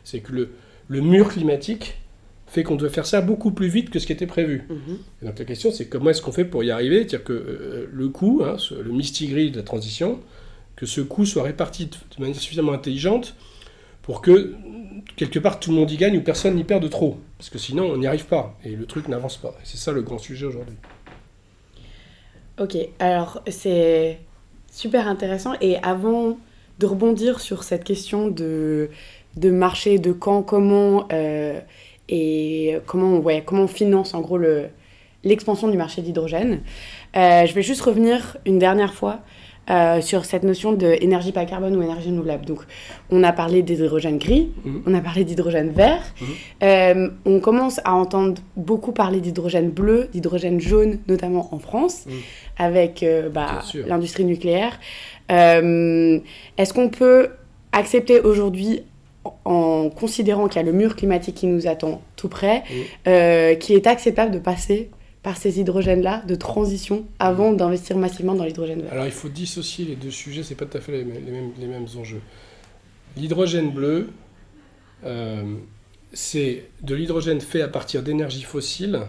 [0.03, 0.49] C'est, que le,
[0.87, 1.97] le mur climatique
[2.47, 4.63] fait qu'on doit faire ça beaucoup plus vite que ce qui était prévu.
[4.69, 4.97] Mhm.
[5.21, 6.97] Et donc la question c'est comment est-ce qu'on fait pour y arriver?
[6.99, 10.19] C'est-à-dire que euh, le coût, hein, ce- le mistigris de la transition,
[10.75, 13.35] que ce coût soit réparti de, de manière suffisamment intelligente
[14.01, 14.53] pour que
[15.15, 17.17] quelque part tout le monde y gagne ou personne n'y perde trop.
[17.37, 19.55] Parce que sinon on n'y arrive pas et le truc n'avance pas.
[19.61, 20.75] Et c'est ça le grand sujet aujourd'hui.
[22.59, 24.19] Ok, alors c'est
[24.71, 25.53] super intéressant.
[25.61, 26.37] Et avant
[26.79, 28.89] de rebondir sur cette question de,
[29.37, 31.59] de marché, de quand, comment, euh,
[32.09, 34.67] et comment, ouais, comment on finance en gros le-
[35.23, 36.61] l'expansion du marché d'hydrogène,
[37.15, 39.21] euh, je vais juste revenir une dernière fois
[39.69, 42.45] euh, sur cette notion d'énergie bas carbone ou énergie renouvelable.
[42.45, 42.59] Donc,
[43.09, 44.83] on a parlé d'hydrogène gris, Mhm.
[44.85, 46.03] on a parlé d'hydrogène vert.
[46.19, 46.27] Mhm.
[46.63, 52.13] Euh, on commence à entendre beaucoup parler d'hydrogène bleu, d'hydrogène jaune, notamment en France, Mhm.
[52.57, 54.79] avec euh, bah, l'industrie nucléaire.
[56.57, 57.29] Est-ce qu'on peut
[57.71, 58.83] accepter aujourd'hui,
[59.45, 62.63] en- considérant qu'il y a le mur climatique qui nous attend tout près,
[63.05, 64.89] qu'il est acceptable de passer
[65.23, 69.85] par ces hydrogènes-là de transition avant d'investir massivement dans l'hydrogène vert Alors il faut dissocier
[69.85, 72.21] les deux sujets, c'est pas tout à fait les mêmes, les mêmes, les mêmes enjeux.
[73.15, 74.09] L'hydrogène bleu,
[75.05, 75.55] euh,
[76.11, 78.99] c'est de l'hydrogène fait à partir d'énergies fossiles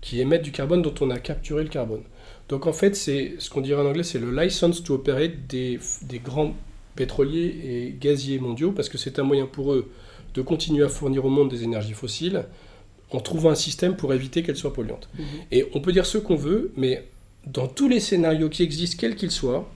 [0.00, 2.02] qui émettent du carbone dont on a capturé le carbone.
[2.48, 5.80] Donc en fait, c'est ce qu'on dirait en anglais, c'est le license to operate des,
[6.02, 6.54] des grands
[6.94, 9.90] pétroliers et gaziers mondiaux, parce que c'est un moyen pour eux
[10.34, 12.44] de continuer à fournir au monde des énergies fossiles
[13.12, 15.08] en trouvant un système pour éviter qu'elles soient polluantes.
[15.18, 15.24] Mhm.
[15.52, 17.06] Et on peut dire ce qu'on veut, mais
[17.46, 19.68] dans tous les scénarios qui existent, quels qu'ils soient,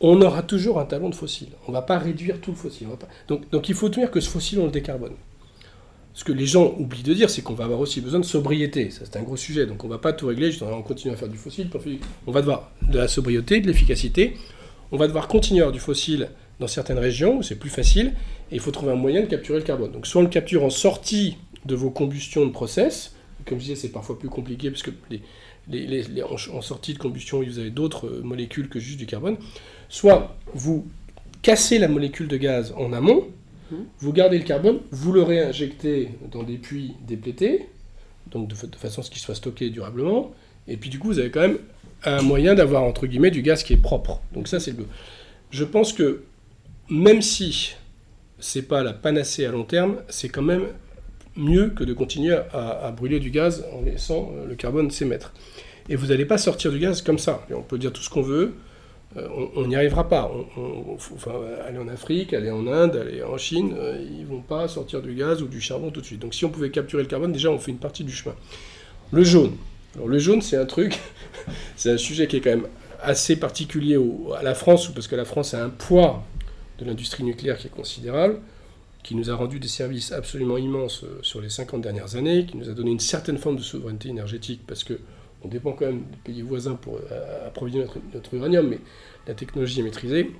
[0.00, 1.48] on aura toujours un talon de fossile.
[1.66, 2.86] On ne va pas réduire tout le fossile.
[2.86, 5.12] on va pas- Donc, donc il faut tenir que ce fossile, on le décarbone.
[6.14, 8.90] Ce que les gens oublient de dire, c'est qu'on va avoir aussi besoin de sobriété.
[8.90, 9.66] Ça, c'est un gros sujet.
[9.66, 11.68] Donc, on ne va pas tout régler, juste en continuant à faire du fossile.
[11.74, 11.78] on
[12.26, 14.36] On va devoir de la sobriété, de l'efficacité.
[14.90, 18.14] On va devoir continuer à avoir du fossile dans certaines régions où c'est plus facile.
[18.50, 19.92] Et il faut trouver un moyen de capturer le carbone.
[19.92, 23.14] Donc, soit on le capture en sortie de vos combustions de process.
[23.46, 25.22] Comme je disais, c'est parfois plus compliqué parce que les,
[25.68, 28.98] les- les- les- en, en sortie de combustion, vous avez d'autres euh, molécules que juste
[28.98, 29.36] du carbone.
[29.88, 30.86] Soit vous
[31.42, 33.26] cassez la molécule de gaz en amont,
[33.70, 33.84] Mhm.
[33.98, 37.66] vous gardez le carbone, vous le réinjectez dans des puits déplétés,
[38.30, 40.32] donc de façon à ce qu'il soit stocké durablement,
[40.66, 41.58] et puis du coup vous avez quand même
[42.04, 44.20] un moyen d'avoir entre guillemets du gaz qui est propre.
[44.32, 44.86] Donc ça c'est le.
[45.50, 46.22] Je pense que
[46.88, 47.74] même si
[48.38, 50.64] c'est pas la panacée à long terme, c'est quand même
[51.38, 55.32] mieux que de continuer à, brûler du gaz en laissant euh, le carbone s'émettre.
[55.88, 57.46] Et vous n'allez pas sortir du gaz comme ça.
[57.50, 58.54] On peut dire tout ce qu'on veut,
[59.16, 60.30] euh, on- n'y arrivera pas.
[60.56, 61.32] On, enfin,
[61.66, 65.14] aller en Afrique, aller en Inde, aller en Chine, euh, ils vont pas sortir du
[65.14, 66.20] gaz ou du charbon tout de suite.
[66.20, 68.34] Donc si on pouvait capturer le carbone, déjà on fait une partie du chemin.
[69.12, 69.56] Le jaune.
[69.94, 70.98] Alors le jaune, c'est un truc,
[71.76, 72.66] c'est un sujet qui est quand même
[73.00, 73.96] assez particulier
[74.36, 76.24] à la France, parce que la France a un poids
[76.78, 78.40] de l'industrie nucléaire qui est considérable,
[79.08, 82.58] qui nous a rendu des services absolument immenses euh, sur les 50 dernières années, qui
[82.58, 85.00] nous a donné une certaine forme de souveraineté énergétique, parce que
[85.42, 88.80] on dépend quand même des pays voisins pour euh, approvisionner notre, uranium, mais
[89.26, 90.30] la technologie est maîtrisée.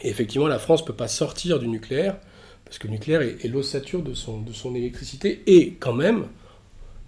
[0.00, 2.16] Et effectivement, la France ne peut pas sortir du nucléaire,
[2.64, 6.28] parce que le nucléaire est, l'ossature de son, de son électricité, et quand même,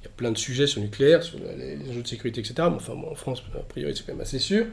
[0.03, 2.57] il y a plein de sujets sur le nucléaire, sur les, enjeux de sécurité, etc.
[2.68, 4.66] Mais enfin, en France, a priori, c'est quand même assez sûr.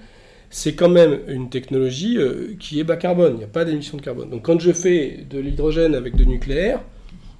[0.53, 3.97] C'est quand même une technologie euh, qui est bas carbone, il n'y a pas d'émission
[3.97, 4.29] de carbone.
[4.29, 6.81] Donc quand je fais de l'hydrogène avec de nucléaire,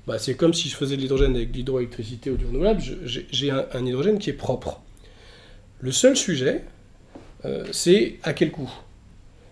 [0.08, 3.52] bah, c'est comme si je faisais de l'hydrogène avec de l'hydroélectricité ou du renouvelable, j'ai
[3.52, 4.82] un hydrogène qui est propre.
[5.82, 6.64] Le seul sujet,
[7.46, 8.72] euh, c'est à quel coût?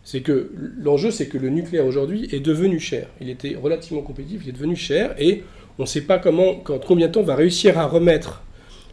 [0.03, 3.07] C'est que l'enjeu, c'est que le nucléaire aujourd'hui est devenu cher.
[3.19, 5.43] Il était relativement compétitif, il est devenu cher, et
[5.77, 8.41] on ne sait pas comment, quand, combien de temps on va réussir à remettre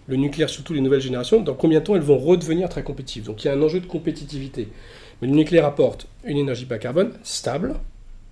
[0.09, 3.25] le nucléaire, surtout les nouvelles générations, dans combien de temps elles vont redevenir très compétitives.
[3.25, 4.69] Donc il y a un enjeu de compétitivité.
[5.21, 7.75] Mais le nucléaire apporte une énergie bas carbone stable,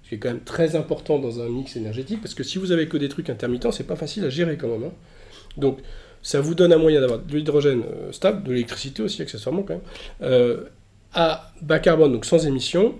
[0.02, 2.72] ce qui est quand même très important dans un mix énergétique, parce que si vous
[2.72, 4.84] avez que des trucs intermittents, c'est pas facile à gérer quand même.
[4.84, 4.92] hein.
[5.56, 5.78] Donc,
[6.22, 9.74] ça vous donne un moyen d'avoir de l'hydrogène euh, stable, de l'électricité aussi accessoirement quand
[9.74, 9.82] même,
[10.22, 10.64] euh,
[11.12, 12.94] à bas carbone, donc sans émission,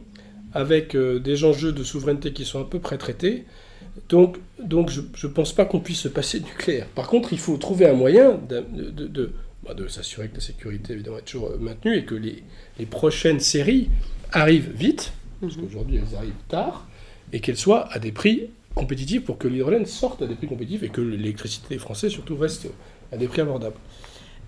[0.52, 3.44] avec euh, des enjeux de souveraineté qui sont à peu près traités.
[4.09, 6.87] Donc, donc je ne pense pas qu'on puisse se passer du nucléaire.
[6.94, 9.33] Par contre, il faut trouver un moyen de, de, de-
[9.64, 12.42] bah, de s'assurer que la sécurité évidemment est toujours euh, maintenue et que les,
[12.78, 13.88] les prochaines séries
[14.33, 16.87] arrivent vite, parce qu'aujourd'hui elles arrivent tard,
[17.33, 20.83] et qu'elles soient à des prix compétitifs pour que l'hydrogène sorte à des prix compétitifs
[20.83, 22.66] et que l'électricité des Français surtout reste
[23.12, 23.76] à des prix abordables.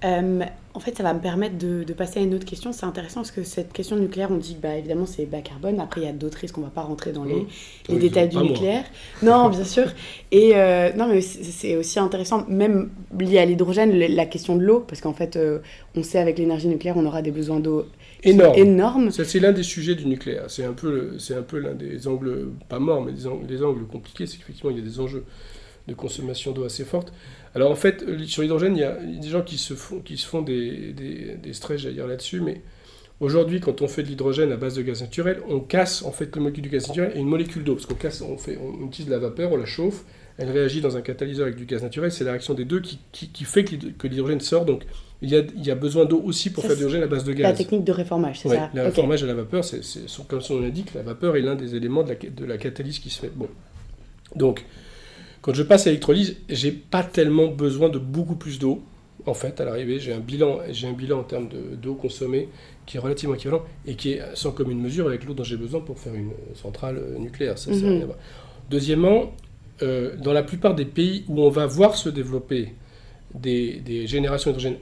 [0.04, 0.40] Euh,
[0.74, 2.70] en fait, ça va me permettre de, de passer à une autre question.
[2.70, 5.80] C'est intéressant parce que cette question nucléaire, on dit que bah, évidemment c'est bas carbone.
[5.80, 6.59] Après, il y a d'autres risques.
[6.59, 7.46] On va pas rentrer dans les, Mmh.
[7.88, 8.44] les détails du moi.
[8.46, 8.85] nucléaire.
[9.22, 9.87] Non, bien sûr.
[10.32, 14.80] Et euh, non, mais c'est aussi intéressant, même lié à l'hydrogène, la question de l'eau,
[14.80, 15.61] parce qu'en fait, euh,
[15.94, 17.87] on sait avec l'énergie nucléaire, on aura des besoins d'eau
[18.22, 18.59] Énorme.
[18.59, 19.11] énormes.
[19.12, 20.44] Ça, c'est l'un des sujets du nucléaire.
[20.48, 23.62] C'est un peu, c'est un peu l'un des angles, pas morts, mais des angles, des
[23.62, 24.26] angles compliqués.
[24.26, 25.24] C'est qu'effectivement, il y a des enjeux
[25.88, 27.12] de consommation d'eau assez fortes.
[27.57, 30.16] Alors, en fait, euh, sur l'hydrogène, il y a des gens qui se font, qui
[30.16, 32.40] se font des, des, des stress, j'allais dire, là-dessus.
[32.40, 32.61] Mais
[33.19, 36.35] aujourd'hui, quand on fait de l'hydrogène à base de gaz naturel, on casse, en fait,
[36.37, 37.75] le molécule du gaz naturel et une molécule d'eau.
[37.75, 40.05] Parce qu'on casse, on, fait, on utilise de la vapeur, on la chauffe,
[40.38, 42.12] elle réagit dans un catalyseur avec du gaz naturel.
[42.12, 44.66] C'est la réaction des deux qui, qui, qui fait que l'hyd- que l'hydrogène sort.
[44.66, 44.83] Donc,
[45.23, 47.07] il y a, il y a besoin d'eau aussi pour Ça, faire de l'hydrogène à
[47.07, 47.57] base de La gaz.
[47.57, 48.87] technique de réformage, c'est Ouais, ça le Ok.
[48.88, 49.81] reformage à la vapeur, c'est,
[50.29, 52.99] comme son nom l'indique, la vapeur est l'un des éléments de la, de la catalyse
[52.99, 53.33] qui se fait.
[53.35, 53.49] Bon.
[54.35, 54.66] Donc,
[55.46, 58.82] quand je passe à l'électrolyse, j'ai pas tellement besoin de beaucoup plus d'eau.
[59.26, 62.48] En fait, à l'arrivée, j'ai un bilan, j'ai un bilan en termes de- d'eau consommée
[62.85, 65.80] qui est relativement équivalent et qui est sans commune mesure avec l'eau dont j'ai besoin
[65.80, 67.59] pour faire une centrale euh, nucléaire.
[67.59, 68.09] Ça, Mhm.
[68.70, 69.32] Deuxièmement,
[69.82, 72.74] euh, dans la plupart des pays où on va voir se développer
[73.32, 74.78] des, des générations d'hydrogène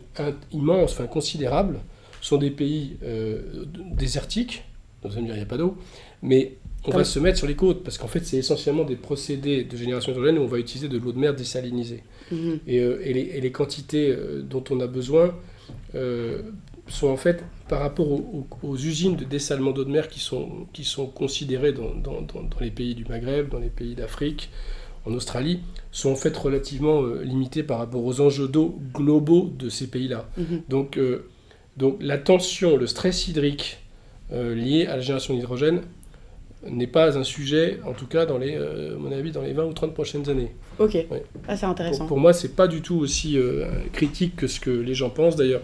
[0.50, 1.80] immenses, enfin considérables,
[2.22, 4.64] sont des pays euh, désertiques.
[5.02, 5.76] Donc, vous allez me dire, il n'y a pas d'eau.
[6.22, 9.64] Mais on va se mettre sur les côtes, parce qu'en fait, c'est essentiellement des procédés
[9.64, 12.02] de génération d'hydrogène où on va utiliser de l'eau de mer désalinisée.
[12.30, 12.58] Mhm.
[12.66, 15.34] Et, euh, et les, et les quantités euh, dont on a besoin
[15.94, 16.42] euh,
[16.88, 20.20] sont en fait par rapport aux, aux- aux usines de dessalement d'eau de mer qui
[20.20, 23.94] sont, qui sont considérées dans, dans- dans- dans les pays du Maghreb, dans les pays
[23.94, 24.50] d'Afrique,
[25.06, 25.60] en Australie,
[25.92, 30.28] sont en fait relativement euh, limitées par rapport aux enjeux d'eau globaux de ces pays-là.
[30.36, 30.62] Mhm.
[30.68, 30.98] Donc,
[31.76, 33.78] donc la tension, le stress hydrique
[34.30, 35.80] lié à la génération d'hydrogène
[36.70, 39.52] n'est pas un sujet, en tout cas, dans les, euh, à mon avis, dans les
[39.52, 40.50] 20 ou 30 prochaines années.
[40.78, 41.22] Ok, Ouais.
[41.48, 42.06] ah, c'est Pour, intéressant.
[42.06, 45.36] pour moi, c'est pas du tout aussi euh, critique que ce que les gens pensent.
[45.36, 45.62] D'ailleurs,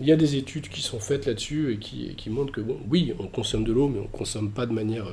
[0.00, 2.60] il y a des études qui sont faites là-dessus et qui, et qui montrent que,
[2.60, 5.06] bon, oui, on consomme de l'eau, mais on consomme pas de manière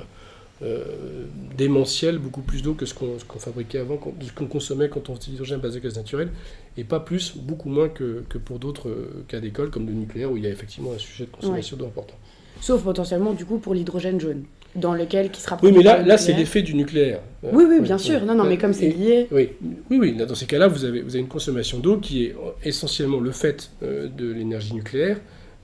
[0.64, 1.26] euh,
[1.58, 5.32] démentielle beaucoup plus d'eau que ce qu'on fabriquait avant, ce qu'on consommait quand on utilisait
[5.34, 6.30] l'hydrogène à base de gaz naturel,
[6.78, 8.96] et pas plus, beaucoup moins que, que pour d'autres
[9.28, 11.86] cas d'école, comme le nucléaire, où il y a effectivement un sujet de consommation d'eau
[11.86, 12.16] important.
[12.60, 14.44] Sauf potentiellement, du coup, pour l'hydrogène jaune,
[14.76, 17.20] dans lequel qui sera Oui, mais là, là c'est l'effet du nucléaire.
[17.44, 18.24] Oui, oui, bien sûr.
[18.26, 19.28] Non, non, mais comme c'est lié.
[19.32, 19.50] Oui,
[19.90, 20.14] oui, oui.
[20.14, 23.72] Dans ces cas-là, vous avez, vous avez une consommation d'eau qui est essentiellement le fait
[23.84, 25.18] euh, de l'énergie nucléaire.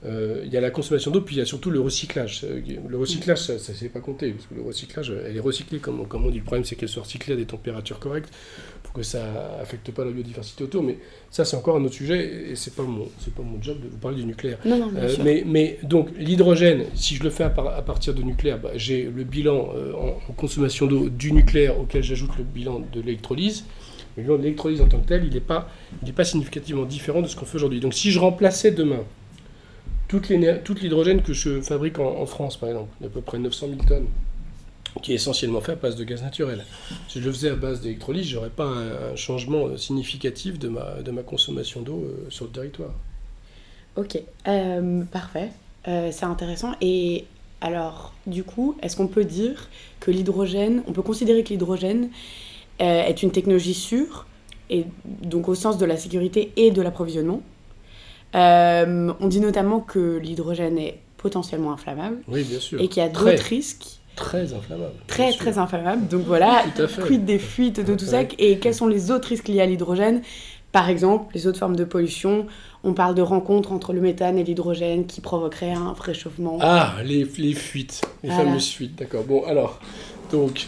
[0.08, 2.42] Euh, il y a la consommation d'eau, puis il y a surtout le recyclage.
[2.46, 5.80] Euh, Le recyclage, ça ne s'est pas compté, parce que le recyclage, elle est recyclée,
[5.80, 6.38] comme, on- comme on dit.
[6.38, 8.30] Le problème, c'est qu'elle soit recyclée à des températures correctes
[8.84, 10.82] pour que ça affecte pas la biodiversité autour.
[10.84, 10.98] Mais
[11.30, 13.90] ça, c'est encore un autre sujet, et c'est pas mon, c'est pas mon job de
[13.90, 14.60] vous parler du nucléaire.
[14.66, 18.14] Non, non, Euh, mais, mais donc l'hydrogène, si je le fais à, par- à partir
[18.14, 22.32] de nucléaire, bah, j'ai le bilan euh, en, en consommation d'eau du nucléaire auquel j'ajoute
[22.38, 23.66] le bilan de l'électrolyse.
[24.16, 25.70] Le bilan de l'électrolyse en tant que tel, il n'est pas,
[26.02, 27.80] il est pas significativement différent de ce qu'on fait aujourd'hui.
[27.82, 29.04] Donc si je remplaçais demain
[30.08, 34.08] toute l'hydrogène que je fabrique en, France, par exemple, d'à peu près 900 000 tonnes,
[35.02, 36.64] qui est essentiellement fait à base de gaz naturel.
[37.08, 41.24] Si je le faisais à base d'électrolyse, j'aurais pas un, changement euh, significatif de ma,
[41.24, 42.94] consommation d'eau euh, sur le territoire.
[43.96, 45.52] Ok, euh, parfait.
[45.86, 46.74] C'est intéressant.
[46.82, 47.24] Et
[47.62, 49.70] alors, du coup, est-ce qu'on peut dire
[50.02, 52.10] que l'hydrogène, on peut considérer que l'hydrogène
[52.80, 54.26] est une technologie sûre,
[54.70, 57.42] et donc au sens de la sécurité et de l'approvisionnement?
[58.38, 62.80] Euh, On dit notamment que l'hydrogène est potentiellement inflammable Oui, bien sûr.
[62.80, 64.94] et qu'il y a d'autres risques Très inflammable.
[65.08, 65.40] très sûr.
[65.42, 66.08] très inflammables.
[66.08, 66.64] Donc voilà,
[67.06, 70.22] quid des fuites, de tout ça, et quels sont les autres risques liés à l'hydrogène?
[70.72, 72.46] Par exemple, les autres formes de pollution,
[72.84, 76.58] on parle de rencontres entre le méthane et l'hydrogène qui provoquerait un réchauffement.
[76.62, 78.46] Ah, les, les fuites, les Voilà.
[78.46, 79.24] fameuses fuites, d'accord.
[79.24, 79.80] Bon, alors,
[80.32, 80.68] donc,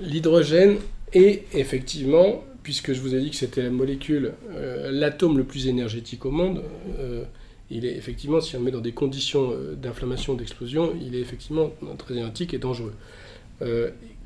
[0.00, 0.76] l'hydrogène
[1.12, 5.68] est effectivement, puisque je vous ai dit que c'était la molécule, euh, l'atome le plus
[5.68, 6.62] énergétique au monde,
[6.98, 7.24] euh,
[7.70, 11.20] il est effectivement, si on le met dans des conditions euh, d'inflammation, d'explosion, il est
[11.20, 12.92] effectivement très énergétique et dangereux.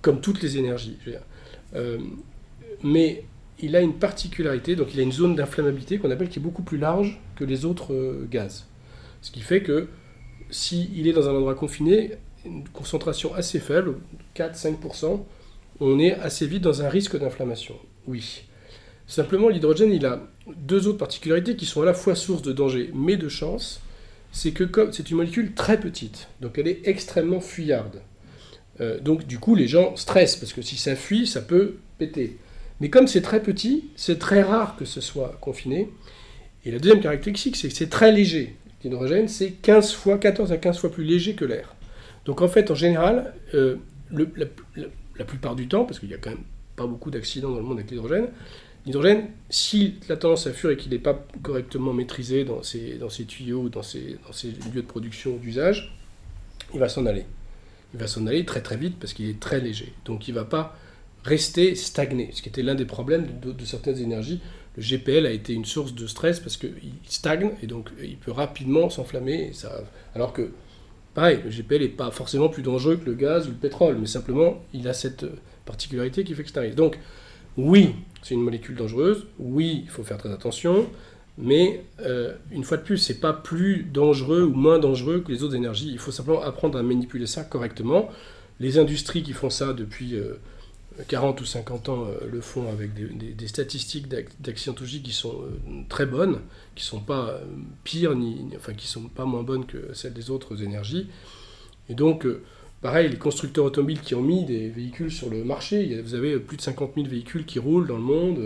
[0.01, 0.97] Comme toutes les énergies.
[2.83, 3.23] mais
[3.61, 6.65] il a une particularité, donc il a une zone d'inflammabilité qu'on appelle qui est beaucoup
[6.65, 7.95] plus large que les autres
[8.29, 8.67] gaz.
[9.21, 9.87] Ce qui fait que
[10.51, 13.99] s'il est dans un endroit confiné, une concentration assez faible,
[14.35, 15.21] 4-5%,
[15.79, 17.77] on est assez vite dans un risque d'inflammation.
[18.07, 18.45] Oui.
[19.07, 20.21] Simplement, l'hydrogène, il a
[20.57, 23.81] deux autres particularités qui sont à la fois source de danger, mais de chance.
[24.33, 28.01] C'est que c'est une molécule très petite, donc elle est extrêmement fuyarde.
[28.81, 32.39] Euh, donc du coup, les gens stressent, parce que si ça fuit, ça peut péter.
[32.81, 35.91] Mais comme c'est très petit, c'est très rare que ce soit confiné.
[36.65, 38.57] Et la deuxième caractéristique, c'est que c'est très léger.
[38.83, 41.75] L'hydrogène, c'est 15 fois, 14 à 15 fois plus léger que l'air.
[42.25, 43.77] Donc en fait, en général, euh,
[44.11, 46.45] la, plupart du temps, parce qu'il n'y a quand même
[46.77, 48.29] pas beaucoup d'accidents dans le monde avec l'hydrogène,
[48.87, 53.09] l'hydrogène, s'il a tendance à fuir et qu'il n'est pas correctement maîtrisé dans ses, dans
[53.09, 55.95] tuyaux, dans ses, dans lieux de production, d'usage,
[56.75, 57.25] il va s'en aller.
[57.95, 59.93] Il va s'en aller très très vite parce qu'il est très léger.
[60.05, 60.77] Donc il ne va pas
[61.25, 64.41] rester stagné, ce qui était l'un des problèmes de, de, certaines énergies.
[64.77, 68.33] Le GPL a été une source de stress parce qu'il stagne et donc il peut
[68.33, 69.53] rapidement s'enflammer.
[70.15, 70.51] Alors que,
[71.15, 74.07] pareil, le GPL n'est pas forcément plus dangereux que le gaz ou le pétrole, mais
[74.07, 75.27] simplement il a cette
[75.65, 76.75] particularité qui fait que ça arrive.
[76.75, 76.99] Donc,
[77.57, 80.89] oui, c'est une molécule dangereuse, oui, il faut faire très attention,
[81.39, 85.43] mais euh, une fois de plus, c'est pas plus dangereux ou moins dangereux que les
[85.43, 85.91] autres énergies.
[85.91, 88.09] Il faut simplement apprendre à manipuler ça correctement.
[88.61, 90.35] Les industries qui font ça depuis euh,
[91.09, 94.09] 40 ou 50 ans euh, le font avec des, statistiques
[94.41, 96.41] d'accidentologie qui sont euh, très bonnes,
[96.75, 97.45] qui sont pas euh,
[97.85, 101.09] pires, ni, enfin qui sont pas moins bonnes que celles des autres énergies.
[101.89, 102.43] Et donc, euh,
[102.83, 106.57] pareil, les constructeurs automobiles qui ont mis des véhicules sur le marché, vous avez plus
[106.57, 108.39] de 50 000 véhicules qui roulent dans le monde.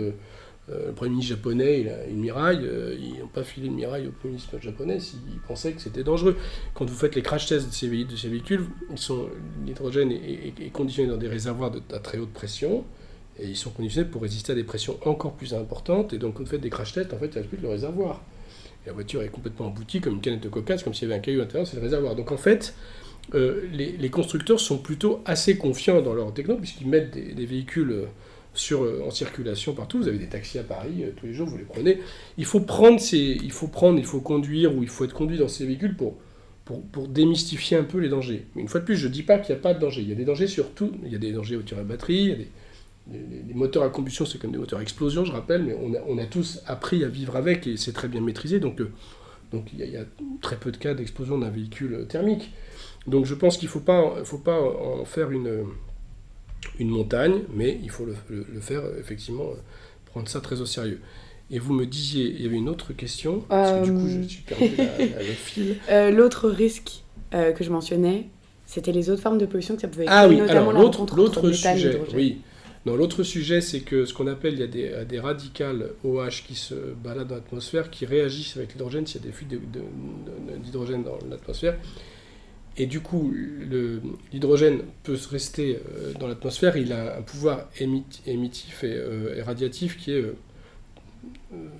[0.69, 3.75] Euh, le Premier ministre japonais, il a une Miraille, euh, ils n'ont pas filé une
[3.75, 6.35] Miraille au Premier ministre japonais s'ils pensaient que c'était dangereux.
[6.73, 8.65] Quand vous faites les crash tests de ces, de ces véhicules,
[9.65, 12.83] l'hydrogène est, conditionné dans des réservoirs de, à très haute pression,
[13.39, 16.43] et ils sont conditionnés pour résister à des pressions encore plus importantes, et donc quand
[16.43, 18.21] vous faites des crash tests, en fait, il plus le réservoir.
[18.85, 21.23] La voiture est complètement emboutie comme une canette de coca, comme s'il y avait un
[21.23, 22.15] caillou à l'intérieur, c'est le réservoir.
[22.15, 22.73] Donc en fait,
[23.35, 27.91] euh, les, constructeurs sont plutôt assez confiants dans leur techno, puisqu'ils mettent des, véhicules...
[27.91, 28.05] Euh,
[28.71, 29.99] euh, en circulation partout.
[29.99, 31.99] Vous avez des taxis à Paris, tous les jours, vous les prenez.
[32.39, 35.37] Il faut prendre, ces, il faut prendre, il faut conduire ou il faut être conduit
[35.37, 36.15] dans ces véhicules pour,
[36.65, 38.45] pour, démystifier un peu les dangers.
[38.55, 40.01] Mais une fois de plus, je ne dis pas qu'il n'y a pas de danger.
[40.01, 40.91] Il y a des dangers sur tout.
[41.05, 42.49] Il y a des dangers au tir à batterie, des,
[43.11, 45.75] les, moteurs à combustion, c'est comme des moteurs à explosion, je rappelle, mais
[46.07, 48.59] on a, tous appris à vivre avec et c'est très bien maîtrisé.
[48.59, 48.81] Donc,
[49.51, 50.05] donc il, y a,
[50.41, 52.51] très peu de cas d'explosion d'un véhicule thermique.
[53.07, 55.65] Donc je pense qu'il ne faut pas, faut pas en faire une
[56.79, 59.49] une montagne, mais il faut le, le, le, faire effectivement,
[60.05, 60.99] prendre ça très au sérieux.
[61.49, 64.27] Et vous me disiez, il y avait une autre question, parce que du coup je
[64.27, 65.77] suis perdu la, le fil.
[65.89, 68.27] Euh, l'autre risque euh, que je mentionnais,
[68.65, 70.37] c'était les autres formes de pollution que ça pouvait ah, oui.
[70.37, 72.41] notamment l'autre, l'autre sujet, oui.
[72.85, 76.43] Non, l'autre sujet, c'est que ce qu'on appelle, il y a des, des, radicales OH
[76.47, 79.53] qui se baladent dans l'atmosphère, qui réagissent avec l'hydrogène s'il y a des fuites
[80.63, 81.75] d'hydrogène dans l'atmosphère.
[82.79, 83.33] Et du coup,
[84.31, 86.77] l'hydrogène peut se rester euh, dans l'atmosphère.
[86.77, 90.35] Il a un pouvoir émitif et, euh, et, radiatif qui est euh,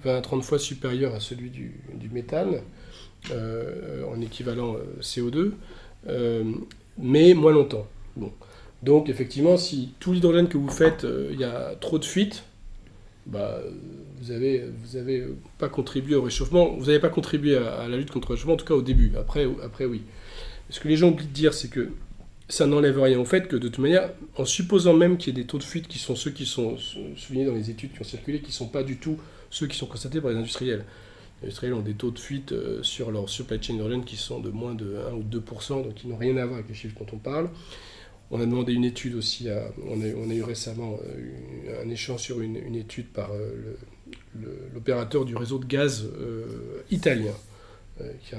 [0.03, 2.61] 20 à 30 fois supérieur à celui du, du méthane,
[3.31, 5.51] euh, en équivalent euh, CO2,
[6.97, 7.87] mais moins longtemps.
[8.81, 12.43] Donc effectivement, si tout l'hydrogène que vous faites, il y a trop de fuites,
[13.27, 13.59] bah,
[14.19, 15.25] vous avez, vous avez
[15.59, 18.53] pas contribué au réchauffement, vous n'avez pas contribué à, à, la lutte contre le réchauffement,
[18.53, 19.11] en tout cas au début.
[19.17, 20.01] Après, après oui.
[20.69, 21.91] Ce que les gens oublient de dire, c'est que
[22.49, 25.43] ça n'enlève rien au fait que, de toute manière, en supposant même qu'il y ait
[25.43, 26.77] des taux de fuite qui sont ceux qui sont
[27.15, 29.17] soulignés dans les études qui ont circulé, qui ne sont pas du tout
[29.49, 30.85] ceux qui sont constatés par les industriels.
[31.41, 34.39] Les industriels ont des taux de fuite euh, sur leur supply chain hydrogène qui sont
[34.39, 36.97] de moins de 1 ou 2%, donc qui n'ont rien à voir avec les chiffres
[36.99, 37.49] dont on parle.
[38.29, 42.41] On a demandé une étude aussi, à, on, a, eu récemment euh, un échange sur
[42.41, 43.77] une, étude par euh,
[44.73, 46.05] l'opérateur du réseau de gaz
[46.91, 47.31] italien,
[47.97, 48.35] qui,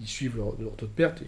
[0.00, 1.22] ils suivent leur, taux de perte.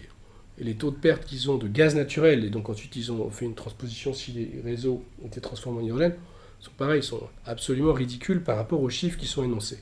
[0.59, 3.29] Et les taux de perte qu'ils ont de gaz naturel, et donc ensuite ils ont
[3.29, 6.15] fait une transposition si les réseaux étaient transformés en hydrogène,
[6.59, 9.79] sont pareils, sont absolument ridicules par rapport aux chiffres qui sont énoncés.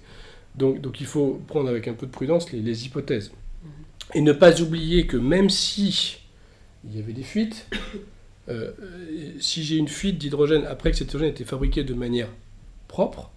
[0.55, 3.31] Donc, donc il faut prendre avec un peu de prudence les, les hypothèses.
[4.13, 6.19] Et ne pas oublier que même si
[6.83, 7.67] il y avait des fuites,
[8.49, 8.71] euh,
[9.39, 12.29] si j'ai une fuite d'hydrogène après que cet hydrogène était fabriqué de manière
[12.87, 13.31] propre,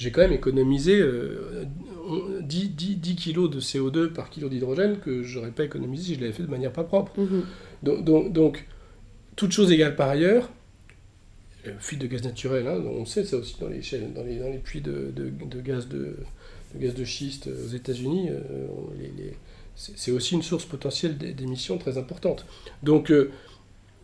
[0.00, 1.64] j'ai quand même économisé euh,
[2.40, 6.14] 10, 10, 10 kg de CO2 par kilo d'hydrogène que je n'aurais pas économisé si
[6.14, 7.12] je l'avais fait de manière pas propre.
[7.18, 7.42] -hmm.
[7.82, 8.66] donc, donc, donc,
[9.36, 10.48] toute chose égale par ailleurs,
[11.66, 14.38] euh, fuite de gaz naturel, hein, on sait ça aussi dans les, chaînes, dans les,
[14.38, 16.16] dans les puits de, de, de, gaz de,
[16.72, 18.30] de, gaz de schiste aux États-Unis.
[18.30, 18.66] Euh,
[19.76, 22.46] c'est aussi une source potentielle d'émissions très importante.
[22.82, 23.30] Donc, euh,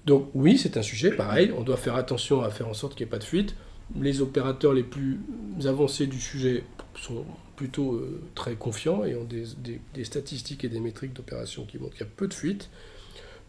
[0.04, 3.06] donc oui, c'est un sujet, pareil, on doit faire attention à faire en sorte qu'il
[3.06, 3.54] n'y ait pas de fuite
[3.94, 5.20] les opérateurs les plus
[5.64, 6.64] avancés du sujet
[6.96, 11.64] sont plutôt euh, très confiants et ont des, des, des, statistiques et des métriques d'opération
[11.64, 12.68] qui montrent qu'il y a peu de fuites.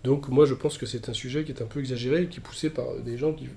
[0.03, 2.37] Donc moi je pense que c'est un sujet qui est un peu exagéré et qui
[2.37, 3.47] est poussé par des gens qui...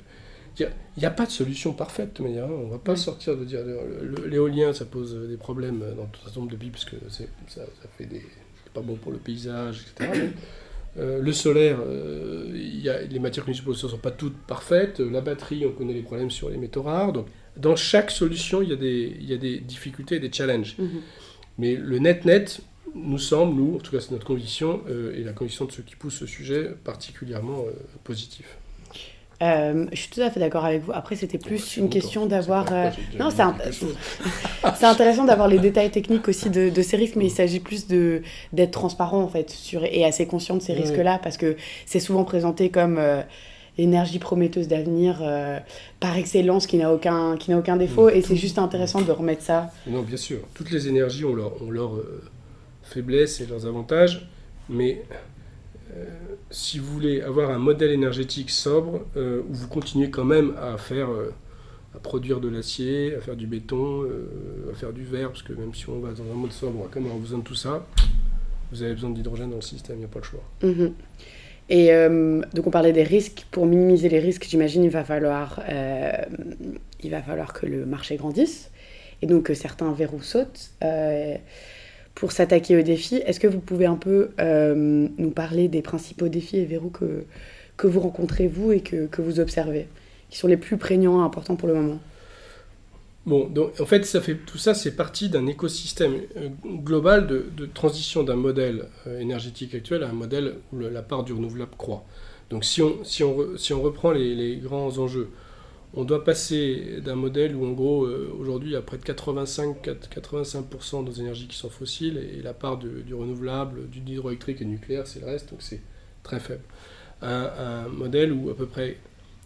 [0.59, 3.61] Il n'y a, pas de solution parfaite, mais on ne va pas sortir de dire
[4.27, 7.25] l'éolien ça pose des problèmes dans tout un certain nombre de pays parce que ça,
[7.47, 8.21] ça fait des...
[8.65, 10.31] c'est pas bon pour le paysage, etc.
[10.99, 14.37] Euh, le solaire, euh, y a, les matières que nous utilisons ne sont pas toutes
[14.37, 15.01] parfaites.
[15.01, 17.13] La batterie, on connaît les problèmes sur les métaux rares.
[17.13, 17.27] Donc,
[17.57, 20.77] dans chaque solution, il y, a des, y a des difficultés et des challenges.
[20.79, 20.89] Mhm.
[21.59, 22.61] Mais le net-net
[22.95, 25.83] nous semble, nous, en tout cas c'est notre conviction, euh, et la conviction de ceux
[25.83, 27.65] qui poussent ce sujet, particulièrement
[28.03, 28.57] positif.
[29.43, 30.93] Euh, je suis tout à fait d'accord avec vous.
[30.93, 32.67] Après, c'était plus une question d'avoir.
[32.73, 37.61] Euh, non, c'est intéressant d'avoir les détails techniques aussi de, ces risques, mais il s'agit
[37.61, 42.01] plus d'être transparent en fait sur, et assez conscient de ces risques-là parce que c'est
[42.01, 43.23] souvent présenté comme euh,
[43.79, 45.23] énergie prometteuse d'avenir
[46.01, 49.71] par excellence qui n'a aucun, qui aucun défaut et c'est juste intéressant de remettre ça.
[49.87, 50.41] Non, bien sûr.
[50.55, 51.93] Toutes les énergies ont leurs leur,
[52.83, 54.27] faiblesses et leurs avantages,
[54.69, 55.03] mais
[56.51, 60.77] si vous voulez avoir un modèle énergétique sobre, euh, où vous continuez quand même à
[60.79, 61.33] faire, euh,
[61.95, 65.53] à produire de l'acier, à faire du béton, euh, à faire du verre, parce que
[65.53, 67.45] même si on va dans un mode sobre, on va quand même avoir besoin de
[67.45, 67.87] tout ça.
[68.73, 70.43] Vous avez besoin d'hydrogène dans le système, il n'y a pas le choix.
[70.63, 70.93] Mhm.
[71.73, 71.91] Et
[72.53, 73.47] donc on parlait des risques.
[73.53, 75.05] Pour minimiser les risques, j'imagine il va
[77.03, 78.73] il va falloir que le marché grandisse
[79.23, 80.73] et donc que certains verrous sautent
[82.21, 83.17] pour s'attaquer aux défis.
[83.25, 87.25] Est-ce que vous pouvez un peu euh, nous parler des principaux défis et verrous que,
[87.79, 89.89] que vous rencontrez, vous, et que, que vous observez,
[90.29, 91.99] qui sont les plus prégnants, importants pour le moment?
[93.25, 97.67] Bon, donc, en fait, ça fait, tout ça, c'est partie d'un écosystème euh, global de,
[97.73, 102.05] transition d'un modèle euh, énergétique actuel à un modèle où la part du renouvelable croît.
[102.51, 105.31] Donc si on, si on, si on reprend les grands enjeux,
[105.95, 109.03] on doit passer d'un modèle où, en gros, euh, aujourd'hui, il y a près de
[109.03, 114.65] 85-85% de nos énergies qui sont fossiles et la part du renouvelable, du hydroélectrique et
[114.65, 115.81] du nucléaire, c'est le reste, donc c'est
[116.23, 116.63] très faible.
[117.23, 118.99] Un, un, modèle où à peu près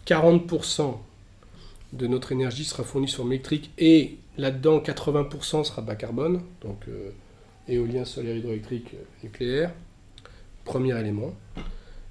[0.05, 0.97] 40%
[1.93, 7.09] de notre énergie sera fournie sur l'électrique et là-dedans 80% sera bas carbone, donc euh,
[7.67, 9.73] éolien, solaire, hydroélectrique, nucléaire.
[10.63, 11.33] Premier élément.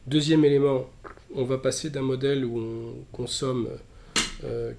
[0.07, 0.87] Deuxième élément,
[1.35, 3.68] on va passer d'un modèle où on consomme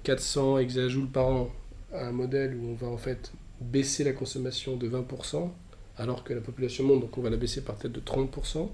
[0.02, 1.50] 400 euh, hexajoules par an
[1.92, 5.50] à un modèle où on va en fait baisser la consommation de 20%,
[5.96, 8.68] alors que la population monte, donc on va la baisser par tête de 30%.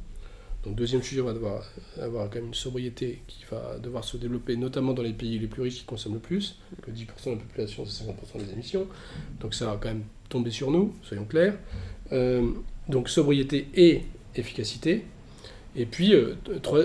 [0.65, 1.65] Donc deuxième sujet, on va devoir
[2.01, 5.49] avoir quand même une sobriété qui va devoir se développer, notamment dans les pays les
[5.49, 6.95] plus riches qui consomment le plus, que 10%
[7.27, 8.87] de la population, c'est 50% des émissions.
[9.41, 11.59] Donc ça va quand même tomber sur nous, soyons clairs.
[12.13, 12.49] Euh,
[12.89, 14.03] donc sobriété et
[14.37, 15.05] efficacité.
[15.75, 16.35] Et puis, euh,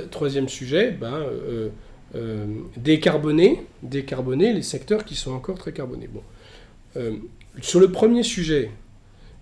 [0.10, 1.24] troisième sujet, ben,
[2.78, 6.08] décarboner, décarboner les secteurs qui sont encore très carbonés.
[6.08, 6.24] Bon.
[6.98, 7.18] Euh,
[7.62, 8.72] sur le premier sujet,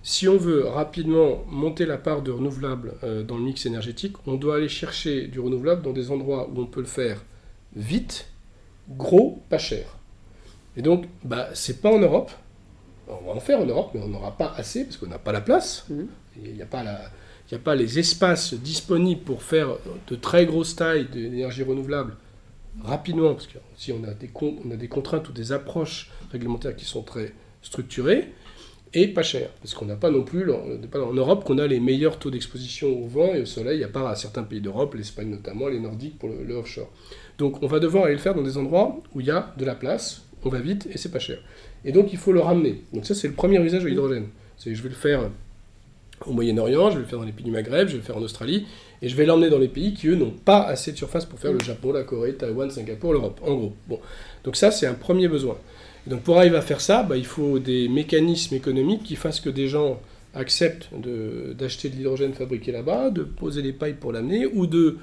[0.03, 4.35] si on veut rapidement monter la part de renouvelable euh, dans le mix énergétique, on
[4.35, 7.23] doit aller chercher du renouvelable dans des endroits où on peut le faire
[7.75, 8.27] vite,
[8.89, 9.85] gros, pas cher.
[10.77, 12.31] Et donc, bah, c'est pas en Europe.
[13.07, 15.31] On va en faire en Europe, mais on n'aura pas assez parce qu'on n'a pas
[15.31, 15.85] la place.
[15.89, 16.03] Mmh.
[16.43, 21.07] Il n'y a pas a pas les espaces disponibles pour faire de très grosses tailles
[21.07, 22.17] d'énergie renouvelable
[22.83, 26.75] rapidement, parce que si on a, des on a des contraintes ou des approches réglementaires
[26.75, 28.29] qui sont très structurées,
[28.95, 32.17] et pas cher, parce qu'on n'a pas non plus, en Europe qu'on a les meilleurs
[32.17, 35.67] taux d'exposition au vent et au soleil, à part à certains pays d'Europe, l'Espagne notamment,
[35.67, 36.89] les Nordiques pour le, offshore.
[37.37, 39.65] Donc on va devoir aller le faire dans des endroits où il y a de
[39.65, 41.39] la place, on va vite et c'est pas cher.
[41.83, 42.83] Et donc il faut le ramener.
[42.93, 44.27] Donc ça c'est le premier usage de l'hydrogène.
[44.65, 45.29] Je vais le faire
[46.25, 48.17] au Moyen-Orient, je vais le faire dans les pays du Maghreb, je vais le faire
[48.17, 48.65] en Australie,
[49.01, 51.39] et je vais l'emmener dans les pays qui, eux, n'ont pas assez de surface pour
[51.39, 53.73] faire le Japon, la Corée, Taïwan, Singapour, l'Europe, en gros.
[54.43, 55.57] Donc ça, c'est un premier besoin.
[56.07, 59.49] donc pour arriver à faire ça, bah, il faut des mécanismes économiques qui fassent que
[59.49, 59.99] des gens
[60.33, 64.97] acceptent d'acheter de, l'hydrogène fabriqué là-bas, de poser les pailles pour l'amener, ou de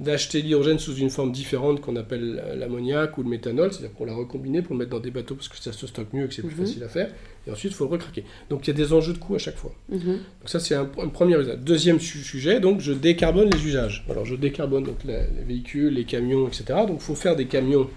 [0.00, 4.14] d'acheter l'hydrogène sous une forme différente qu'on appelle l'ammoniac ou le méthanol, c'est-à-dire qu'on l'a
[4.14, 6.34] recombiné pour le mettre dans des bateaux parce que ça se stocke mieux et que
[6.34, 6.66] c'est plus mhm.
[6.66, 7.10] facile à faire,
[7.46, 8.24] et ensuite il faut le recraquer.
[8.50, 9.74] Donc il y a des enjeux de coût à chaque fois.
[9.90, 10.00] Mhm.
[10.00, 11.58] Donc ça c'est un, premier usage.
[11.58, 14.04] Deuxième sujet, donc je décarbone les usages.
[14.08, 16.64] Alors je décarbone donc les véhicules, les camions, etc.
[16.86, 17.88] Donc il faut faire des camions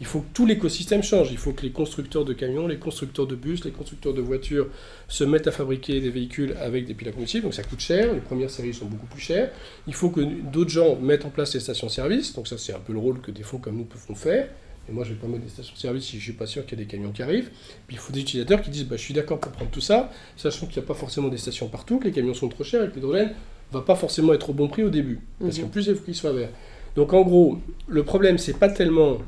[0.00, 1.30] il faut que tout l'écosystème change.
[1.30, 4.68] Il faut que les constructeurs de camions, les constructeurs de bus, les constructeurs de voitures
[5.08, 7.44] se mettent à fabriquer des véhicules avec des piles à combustible.
[7.44, 8.12] Donc ça coûte cher.
[8.14, 9.50] Les premières séries sont beaucoup plus chères.
[9.86, 12.34] Il faut que d'autres gens mettent en place les stations-service.
[12.34, 14.48] Donc ça, c'est un peu le rôle que des fonds comme nous pouvons faire.
[14.88, 16.64] Et moi, je ne vais pas mettre des stations-service si je ne suis pas sûr
[16.64, 17.50] qu'il y a des camions qui arrivent.
[17.86, 20.10] Puis il faut des utilisateurs qui disent bah, Je suis d'accord pour prendre tout ça,
[20.38, 22.84] sachant qu'il n'y a pas forcément des stations partout, que les camions sont trop chers
[22.84, 25.20] et que l'hydrogène ne va pas forcément être au bon prix au début.
[25.38, 25.64] Parce mhm.
[25.64, 26.48] qu'en plus, il faut qu'il soit vert.
[26.96, 29.18] Donc en gros, le problème, c'est pas tellement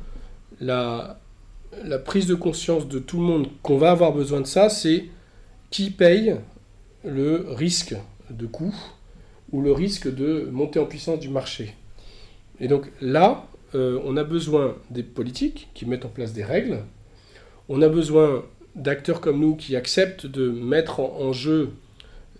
[0.62, 1.18] la,
[2.04, 5.06] prise de conscience de tout le monde qu'on va avoir besoin de ça, c'est
[5.70, 6.36] qui paye
[7.04, 7.94] le risque
[8.30, 8.74] de coût
[9.50, 11.74] ou le risque de montée en puissance du marché.
[12.60, 16.80] Et donc là, euh, on a besoin des politiques qui mettent en place des règles,
[17.68, 18.44] on a besoin
[18.74, 21.70] d'acteurs comme nous qui acceptent de mettre en, en jeu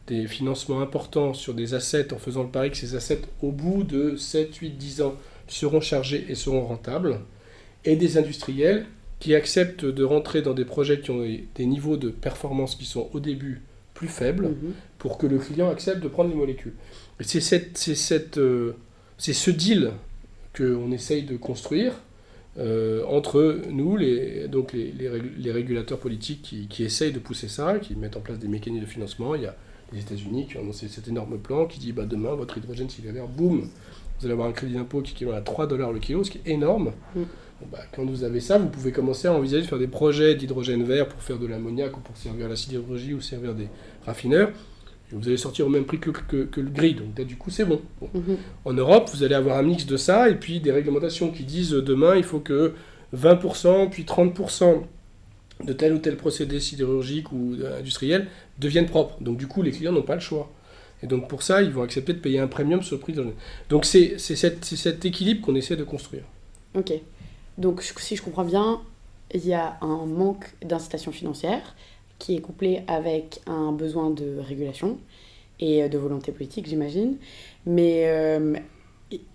[0.07, 3.85] des financements importants sur des assets en faisant le pari que ces assets, au bout
[3.85, 5.15] de 7, 8, 10 ans,
[5.49, 7.21] seront chargés et seront rentables,
[7.85, 8.87] et des industriels
[9.19, 13.09] qui acceptent de rentrer dans des projets qui ont des niveaux de performance qui sont
[13.13, 13.63] au début
[13.95, 14.73] plus faibles Mhm.
[14.99, 16.75] pour que le client accepte de prendre les molécules.
[17.21, 18.73] Et c'est cette, c'est cette, euh,
[19.19, 19.93] c'est ce deal
[20.57, 21.93] qu'on essaye de construire
[22.59, 27.19] euh, entre nous, les, donc les, les rég- les régulateurs politiques qui, qui essayent de
[27.19, 29.35] pousser ça, qui mettent en place des mécanismes de financement.
[29.35, 29.57] Il y a
[29.93, 33.07] les États-Unis qui ont annoncé cet énorme plan qui dit bah, demain, votre hydrogène, s'il
[33.07, 33.61] est vert, boum,
[34.19, 36.39] vous allez avoir un crédit d'impôt qui équivaut à 3 dollars le kilo, ce qui
[36.45, 36.93] est énorme.
[37.17, 37.21] Mm.
[37.63, 40.35] Bon, bah, quand vous avez ça, vous pouvez commencer à envisager de faire des projets
[40.35, 43.69] d'hydrogène vert pour faire de l'ammoniac ou pour servir à la sidérurgie ou servir des
[44.05, 44.51] raffineurs.
[45.13, 47.37] Et vous allez sortir au même prix que, que- que le gris, donc là, du
[47.37, 47.81] coup c'est bon.
[48.01, 48.09] Bon.
[48.15, 48.37] Mhm.
[48.65, 51.75] En Europe, vous allez avoir un mix de ça et puis des réglementations qui disent
[51.75, 52.73] euh, demain il faut que
[53.15, 54.83] 20% puis 30%
[55.65, 58.27] de tel ou tel procédé sidérurgique ou euh, industriel
[58.59, 59.23] deviennent propres.
[59.23, 60.51] Donc du coup, les clients n'ont pas le choix.
[61.03, 63.19] Et donc pour ça, ils vont accepter de payer un premium sur le prix de
[63.19, 63.39] l'hydrogène.
[63.69, 66.23] Donc c'est cet équilibre qu'on essaie de construire.
[66.75, 66.93] Ok.
[67.59, 68.81] Donc, si je comprends bien,
[69.35, 71.75] il y a un manque d'incitation financière
[72.19, 74.99] qui est couplé avec un besoin de régulation
[75.59, 77.17] et de volonté politique, j'imagine.
[77.67, 78.55] Mais euh,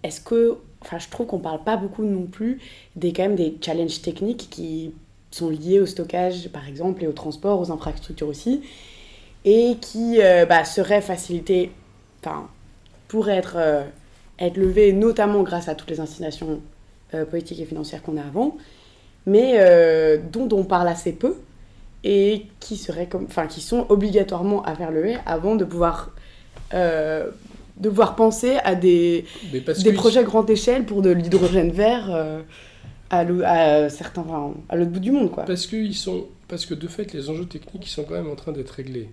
[0.03, 0.57] est-ce que.
[0.81, 2.59] Enfin, je trouve qu'on parle pas beaucoup non plus
[2.95, 4.93] des, quand même, des challenges techniques qui
[5.31, 8.61] sont liés au stockage, par exemple, et au transport, aux infrastructures aussi,
[9.43, 11.71] et qui euh, bah, seraient facilités,
[12.21, 12.47] enfin,
[13.07, 13.83] pourraient être, euh,
[14.39, 16.61] être levés notamment grâce à toutes les incitations
[17.13, 18.57] euh, politiques et financières qu'on a avant,
[19.27, 21.35] mais euh, dont on parle assez peu
[22.03, 26.15] et qui, seraient comme, enfin, qui sont obligatoirement à faire lever avant de pouvoir,
[26.73, 27.29] euh,
[27.75, 32.41] de pouvoir penser à des, des projets grande échelle pour de l'hydrogène vert euh,
[33.09, 35.29] à, à certains, enfin, à l'autre bout du monde.
[35.29, 35.43] Quoi.
[35.43, 38.29] Parce que, ils sont, parce que de fait, les enjeux techniques ils sont quand même
[38.29, 39.09] en train d'être réglés.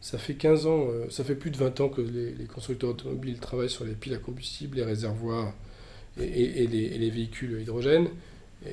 [0.00, 3.40] Ça fait 15 ans, ça fait plus de 20 ans que les, les constructeurs automobiles
[3.40, 5.52] travaillent sur les piles à combustible, les réservoirs
[6.20, 8.08] et, les, véhicules hydrogène.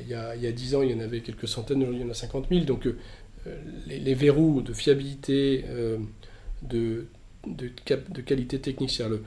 [0.02, 2.02] Il, y a, il y a 10 ans, il y en avait quelques centaines, aujourd'hui
[2.02, 2.66] il y en a 50 000.
[2.66, 2.88] Donc
[3.48, 3.56] euh,
[3.88, 5.98] les, verrous de fiabilité, euh,
[6.62, 7.06] de,
[8.26, 9.20] qualité technique, c'est-à-dire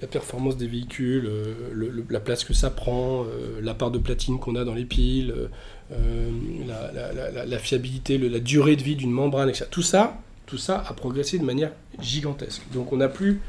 [0.00, 3.26] la performance des véhicules, euh, la place que ça prend,
[3.62, 5.34] la part de platine qu'on a dans les piles,
[5.90, 9.66] la, fiabilité, la durée de vie d'une membrane, etc.
[9.70, 12.62] Tout ça, tout ça a progressé de manière gigantesque.
[12.72, 13.40] Donc on n'a plus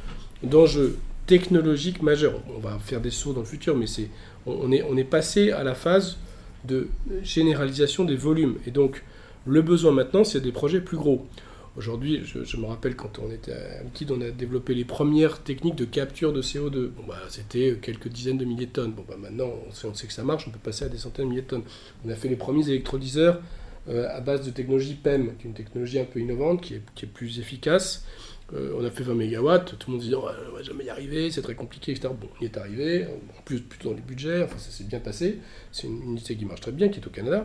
[0.44, 2.40] d'enjeux technologiques majeurs.
[2.56, 4.10] On va faire des sauts dans le futur, mais c'est,
[4.46, 6.18] on, est, on est passé à la phase
[6.66, 6.88] de
[7.22, 8.58] généralisation des volumes.
[8.66, 9.04] Et donc
[9.46, 11.28] le besoin maintenant, c'est des projets plus gros.
[11.78, 15.76] Aujourd'hui, je, me rappelle quand on était à Liquide, on a développé les premières techniques
[15.76, 16.88] de capture de CO2.
[16.88, 18.94] Bon, bah, c'était quelques dizaines de milliers de tonnes.
[18.94, 20.98] Bon, bah, maintenant, on sait, on sait que ça marche, on peut passer à des
[20.98, 21.64] centaines de milliers de tonnes.
[22.06, 23.42] On a fait les premiers électrolyseurs
[23.90, 26.82] euh, à base de technologie PEM, qui est une technologie un peu innovante, qui est,
[26.96, 28.06] qui est plus efficace.
[28.54, 30.86] Euh, on a fait 20 MW, tout le monde se dit oh, on va jamais
[30.86, 32.10] y arriver, c'est très compliqué, etc.
[32.20, 35.00] Bon, on y est arrivé, en plus plutôt dans les budgets, enfin ça s'est bien
[35.00, 35.40] passé.
[35.72, 37.44] C'est une unité qui marche très bien, qui est au Canada.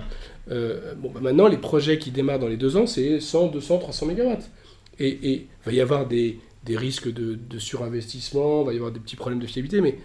[0.51, 3.79] Euh, bon, bah, maintenant, les projets qui démarrent dans les deux ans, c'est 100, 200,
[3.79, 4.37] 300 MW.
[4.99, 8.93] Et il va y avoir des, des risques de, de surinvestissement, il va y avoir
[8.93, 9.97] des petits problèmes de fiabilité, mais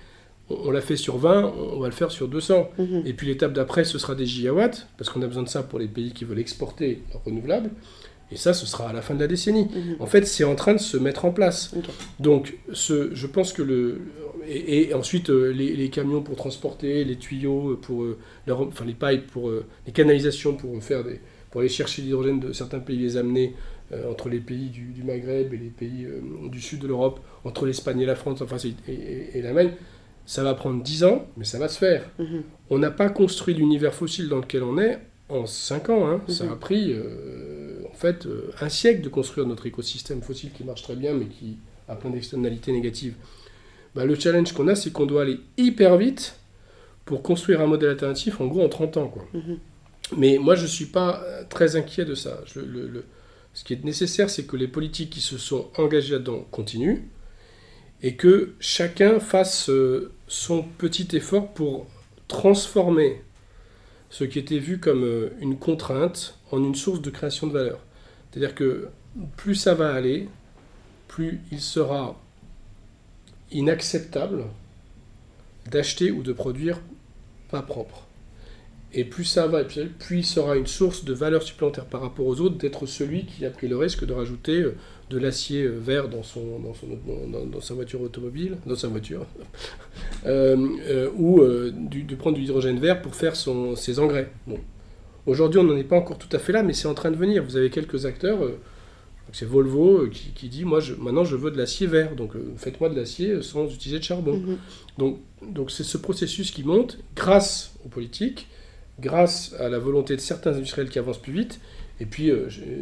[0.50, 2.70] on, on l'a fait sur 20, on va le faire sur 200.
[2.78, 3.04] Mhm.
[3.06, 5.80] Et puis l'étape d'après, ce sera des gigawatts, parce qu'on a besoin de ça pour
[5.80, 7.72] les pays qui veulent exporter leurs renouvelables.
[8.32, 9.66] Et ça, ce sera à la fin de la décennie.
[9.66, 9.96] Mhm.
[10.00, 11.74] En fait, c'est en train de se mettre en place.
[12.20, 14.02] Donc, ce, je pense que le.
[14.48, 18.18] Et, et ensuite, euh, les, les camions pour transporter, les tuyaux, pour, euh,
[18.48, 21.20] leur- enfin les pipes, pour, euh, les canalisations pour faire des,
[21.52, 23.54] pour aller chercher l'hydrogène de certains pays, les amener
[23.92, 26.20] euh, entre les pays du, du Maghreb et les pays euh,
[26.50, 28.58] du sud de l'Europe, entre l'Espagne et la France, enfin,
[28.88, 29.72] et, et- et l'Allemagne,
[30.28, 32.04] ça va prendre 10 ans, mais ça va se faire.
[32.20, 32.42] Mhm.
[32.72, 35.00] On n'a pas construit l'univers fossile dans lequel on est
[35.30, 36.08] en 5 ans.
[36.08, 36.22] hein.
[36.28, 36.52] Ça Mhm.
[36.52, 37.45] a pris euh,
[37.96, 41.58] fait euh, un siècle de construire notre écosystème fossile qui marche très bien mais qui
[41.88, 43.16] a plein d'externalités négatives.
[43.96, 46.36] Bah, le challenge qu'on a, c'est qu'on doit aller hyper vite
[47.06, 49.08] pour construire un modèle alternatif en gros en 30 ans.
[49.08, 49.26] Quoi.
[49.34, 49.60] Mhm.
[50.18, 52.42] Mais moi, je ne suis pas euh, très inquiet de ça.
[52.46, 53.06] Je- le- le-
[53.54, 57.04] ce qui est nécessaire, c'est que les politiques qui se sont engagées là-dedans continuent
[58.04, 61.88] et que chacun fasse euh, son petit effort pour
[62.28, 63.22] transformer
[64.10, 67.80] ce qui était vu comme une contrainte en une source de création de valeur.
[68.36, 68.90] C'est-à-dire que
[69.38, 70.28] plus ça va aller,
[71.08, 72.20] plus il sera
[73.54, 74.44] inacceptable
[75.72, 76.82] d'acheter ou de produire
[77.50, 78.06] pas propre.
[78.94, 82.42] Et plus ça va, plus il sera une source de valeur supplémentaire par rapport aux
[82.42, 84.76] autres d'être celui qui a pris le risque de rajouter euh,
[85.10, 89.26] de l'acier euh, vert dans, son, dans, sa voiture automobile, dans sa voiture,
[90.26, 94.30] euh, ou de prendre de l'hydrogène vert pour faire son, ses engrais.
[94.46, 94.60] Bon.
[95.26, 97.16] Aujourd'hui, on n'en est pas encore tout à fait là, mais c'est en train de
[97.16, 97.44] venir.
[97.44, 98.60] Vous avez quelques acteurs, euh,
[99.32, 102.36] c'est Volvo euh, qui, qui dit, moi, je, maintenant, je veux de l'acier vert, donc
[102.36, 104.38] euh, faites-moi de l'acier sans utiliser de charbon.
[104.38, 104.58] Mhm.
[104.98, 108.48] Donc, donc c'est ce processus qui monte grâce aux politiques,
[109.00, 111.60] grâce à la volonté de certains industriels qui avancent plus vite.
[112.00, 112.32] Et puis,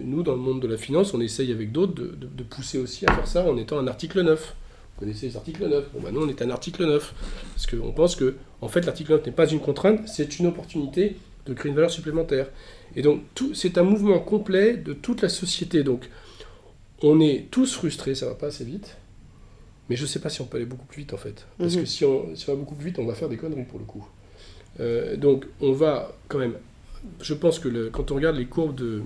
[0.04, 2.80] nous, dans le monde de la finance, on essaye avec d'autres de, de- de pousser
[2.80, 4.56] aussi à faire ça en étant un article 9.
[4.96, 7.14] Vous connaissez les articles 9 Bon, bah, nous, on est un article 9.
[7.54, 11.16] Parce qu'on pense que, en fait, l'article 9 n'est pas une contrainte, c'est une opportunité
[11.46, 12.48] de créer une valeur supplémentaire.
[12.96, 15.84] Et donc, tout- c'est un mouvement complet de toute la société.
[15.84, 16.10] Donc,
[17.02, 18.98] on est tous frustrés, ça va pas assez vite.
[19.90, 21.46] Mais je sais pas si on peut aller beaucoup plus vite en fait.
[21.58, 21.82] Parce Mhm.
[21.82, 23.80] que si on, si on va beaucoup plus vite, on va faire des conneries pour
[23.80, 24.08] le coup.
[24.80, 26.56] Euh, donc on va quand même.
[27.22, 29.02] Je pense que le- quand on regarde les courbes de,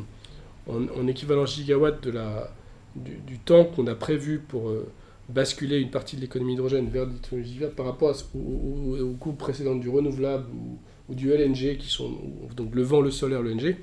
[0.67, 2.53] en, en équivalent gigawatt de la,
[2.95, 4.87] du, du temps qu'on a prévu pour euh,
[5.29, 8.39] basculer une partie de l'économie hydrogène vers des technologies vertes par rapport à ce- au-
[8.39, 10.77] au- aux courbes précédentes du renouvelable ou,
[11.09, 12.11] ou du LNG, qui sont
[12.55, 13.77] donc le vent, le solaire, le LNG,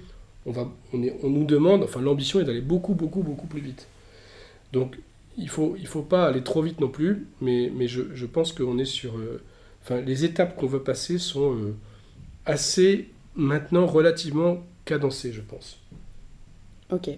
[0.47, 0.53] on,
[0.93, 3.89] on, on nous demande, enfin l'ambition est d'aller beaucoup, beaucoup, beaucoup plus vite.
[4.73, 4.99] Donc
[5.37, 8.53] il faut, il faut pas aller trop vite non plus, mais, mais je, je pense
[8.53, 9.17] qu'on est sur...
[9.19, 9.43] euh,
[9.91, 11.77] les étapes qu'on veut passer sont euh,
[12.47, 15.79] assez, maintenant, relativement cadencées, je pense.
[16.91, 17.11] Ok.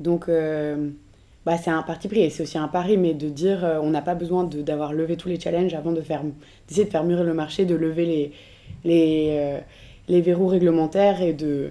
[0.00, 0.90] Donc, euh,
[1.46, 3.90] bah, c'est un parti pris et c'est aussi un pari, mais de dire euh, on
[3.90, 6.22] n'a pas besoin d'avoir levé tous les challenges avant de faire,
[6.68, 8.32] d'essayer de faire mûrir le marché, de lever les,
[8.84, 9.60] les, euh,
[10.08, 11.70] les verrous réglementaires et de,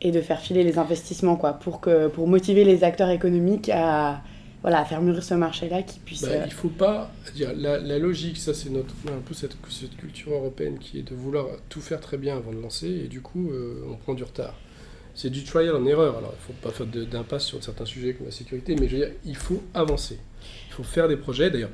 [0.00, 4.22] et de faire filer les investissements, quoi, pour, que, pour motiver les acteurs économiques à,
[4.62, 6.22] voilà, à faire mûrir ce marché-là qui puisse.
[6.22, 9.56] Bah, euh, il faut pas dire la, la logique, ça c'est notre un peu cette,
[9.70, 13.08] cette culture européenne qui est de vouloir tout faire très bien avant de lancer et
[13.08, 14.54] du coup euh, on prend du retard.
[15.14, 16.16] C'est du trial and error.
[16.16, 19.04] Alors il faut pas faire d'impasse sur certains sujets comme la sécurité, mais je veux
[19.04, 20.18] dire il faut avancer.
[20.68, 21.50] Il faut faire des projets.
[21.50, 21.70] D'ailleurs,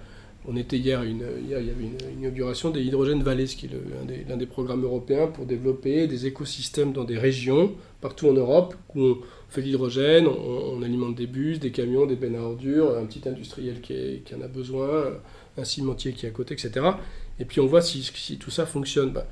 [0.47, 3.67] on était hier, une, hier il y avait une, inauguration des Hydrogène Valley, ce qui
[3.67, 8.35] est l'un des, des programmes européens pour développer des écosystèmes dans des régions partout en
[8.35, 9.19] Europe où on
[9.49, 13.27] fait de l'hydrogène, on, alimente des bus, des camions, des bennes à ordures, un petit
[13.27, 15.05] industriel qui, en a besoin,
[15.57, 16.87] un cimentier qui est à côté, etc.
[17.39, 19.11] Et puis on voit si, tout ça fonctionne.
[19.11, 19.27] Bah,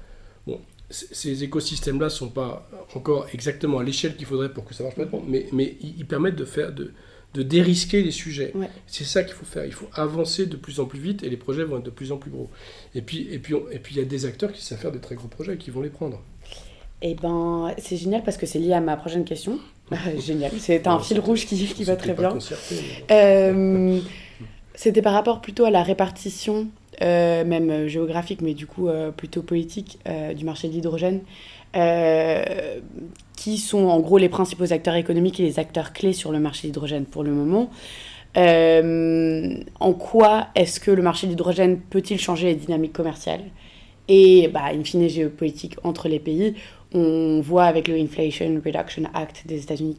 [0.46, 4.84] bon, ces écosystèmes-là ne sont pas encore exactement à l'échelle qu'il faudrait pour que ça
[4.84, 6.92] marche parfaitement, mais, mais ils permettent de faire de,
[7.34, 8.52] de dérisquer les sujets.
[8.54, 8.68] Ouais.
[8.86, 9.64] C'est ça qu'il faut faire.
[9.64, 12.12] Il faut avancer de plus en plus vite et les projets vont être de plus
[12.12, 12.50] en plus gros.
[12.94, 14.92] Et puis et puis on- et puis il y a des acteurs qui savent faire
[14.92, 16.20] des très gros projets et qui vont les prendre.
[17.00, 19.58] Eh ben, c'est génial parce que c'est lié à ma prochaine question.
[20.24, 22.38] génial, c'est un Ouais, fil rouge qui, qui va très bien.
[23.10, 23.98] Euh,
[24.74, 26.68] C'était par rapport plutôt à la répartition,
[27.02, 31.20] même euh, géographique, mais du coup euh, plutôt politique, euh, du marché de l'hydrogène.
[31.74, 32.80] Euh,
[33.34, 36.62] qui sont en gros les principaux acteurs économiques et les acteurs clés sur le marché
[36.62, 37.70] de l'hydrogène pour le moment.
[38.36, 43.44] Euh, en quoi est-ce que le marché de l'hydrogène peut-il changer les dynamiques commerciales
[44.08, 46.54] et bah, in fine géopolitique entre les pays
[46.92, 49.96] On voit avec le Inflation Reduction Act des États-Unis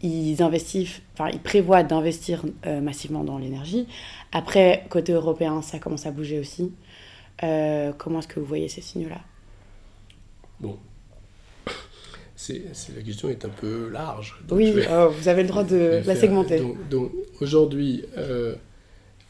[0.00, 3.86] qu'ils investissent, enfin ils prévoient d'investir euh, massivement dans l'énergie.
[4.32, 6.72] Après, côté européen, ça commence à bouger aussi.
[7.42, 9.20] Euh, comment est-ce que vous voyez ces signaux-là?
[12.36, 14.38] C'est, c'est- la question est un peu large.
[14.46, 16.60] donc Oui, vais- euh, vous avez le droit de la faire- segmenter.
[16.60, 18.54] Donc, donc, aujourd'hui, euh,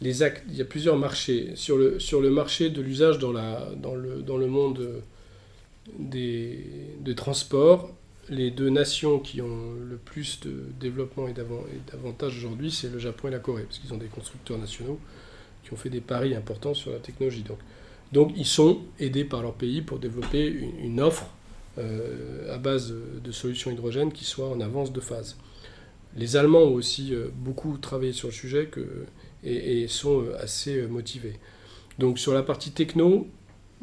[0.03, 1.53] les il y a plusieurs marchés.
[1.55, 5.03] Sur le, sur le marché de l'usage dans, la, dans, le, dans le monde
[5.99, 6.65] des,
[7.01, 7.91] des transports,
[8.31, 12.91] les deux nations qui ont le plus de développement et, d'avan- et d'avantages aujourd'hui, c'est
[12.91, 14.99] le Japon et la Corée, parce qu'ils ont des constructeurs nationaux
[15.65, 17.45] qui ont fait des paris importants sur la technologie.
[18.13, 21.31] Donc, ils sont aidés par leur pays pour développer une, offre
[21.79, 25.37] euh, à base de, solutions hydrogène qui soit en avance de phase.
[26.17, 28.71] Les Allemands ont aussi euh, beaucoup travaillé sur le sujet
[29.45, 31.35] et, sont euh, assez motivés.
[31.99, 33.29] Donc sur la partie techno,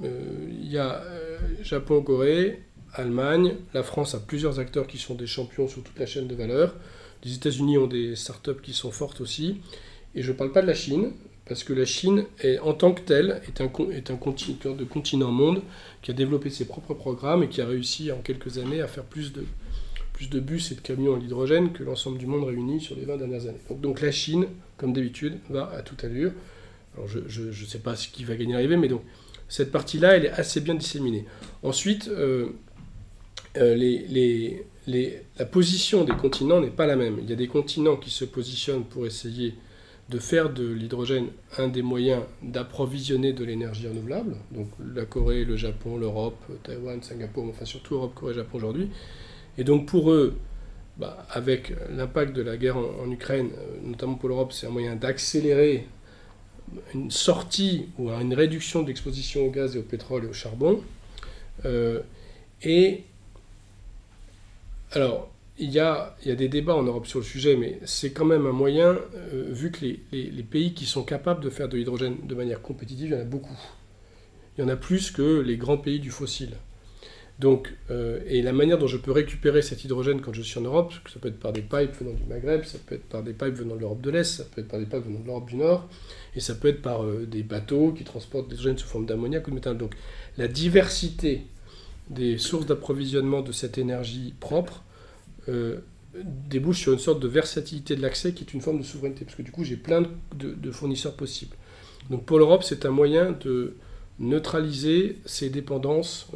[0.02, 2.62] il y a euh, Japon, Corée,
[2.96, 6.36] Allemagne, la France a plusieurs acteurs qui sont des champions sur toute la chaîne de
[6.36, 6.76] valeur.
[7.24, 9.62] Les États-Unis ont des startups qui sont fortes aussi.
[10.16, 11.12] Et je ne parle pas de la Chine,
[11.46, 12.26] parce que la Chine,
[12.62, 15.62] en tant que telle, est un, continent de continent monde
[16.02, 19.04] qui a développé ses propres programmes et qui a réussi en quelques années à faire
[19.04, 19.46] plus de,
[20.14, 23.06] plus de bus et de camions à l'hydrogène que l'ensemble du monde réuni sur les
[23.06, 23.62] 20 dernières années.
[23.70, 26.32] Donc, donc la Chine, comme d'habitude, va à toute allure.
[26.96, 29.02] Alors je ne sais pas ce qui va gagner l'arrivée, mais donc
[29.48, 31.26] cette partie-là, elle est assez bien disséminée.
[31.62, 32.50] Ensuite, euh,
[33.58, 33.76] euh,
[35.38, 37.18] la position des continents n'est pas la même.
[37.22, 39.56] Il y a des continents qui se positionnent pour essayer
[40.10, 41.28] de faire de l'hydrogène
[41.58, 44.36] un des moyens d'approvisionner de l'énergie renouvelable.
[44.52, 48.90] Donc la Corée, le Japon, l'Europe, Taïwan, Singapour, enfin surtout Europe, Corée, Japon aujourd'hui.
[49.58, 50.38] Et donc pour eux,
[50.98, 54.96] bah, avec l'impact de la guerre en, Ukraine, euh, notamment pour l'Europe, c'est un moyen
[54.96, 55.88] d'accélérer
[56.94, 60.82] une sortie ou une réduction d'exposition au gaz et au pétrole et au charbon.
[61.66, 62.02] Euh,
[62.64, 63.04] et
[64.92, 68.46] alors, il y, a, des débats en Europe sur le sujet, mais c'est quand même
[68.46, 72.36] un moyen, euh, vu que les, pays qui sont capables de faire de l'hydrogène de
[72.36, 73.58] manière compétitive, il y en a beaucoup.
[74.58, 76.58] Il y en a plus que les grands pays du fossile.
[77.40, 80.64] Donc, euh, et la manière dont je peux récupérer cet hydrogène quand je suis en
[80.64, 83.34] Europe, ça peut être par des pipes venant du Maghreb, ça peut être par des
[83.34, 85.50] pipes venant de l'Europe de l'Est, ça peut être par des pipes venant de l'Europe
[85.50, 85.90] du Nord,
[86.36, 89.50] et ça peut être par euh, des bateaux qui transportent l'hydrogène sous forme d'ammoniac ou
[89.50, 89.78] de méthane.
[89.78, 89.96] Donc,
[90.38, 91.46] la diversité
[92.10, 94.84] des sources d'approvisionnement de cette énergie propre
[95.50, 95.80] euh,
[96.24, 99.36] débouche sur une sorte de versatilité de l'accès qui est une forme de souveraineté, parce
[99.36, 100.04] que du coup, j'ai plein
[100.36, 101.56] de, fournisseurs possibles.
[102.10, 103.76] Donc, pour l'Europe, c'est un moyen de
[104.20, 106.32] neutraliser ses dépendances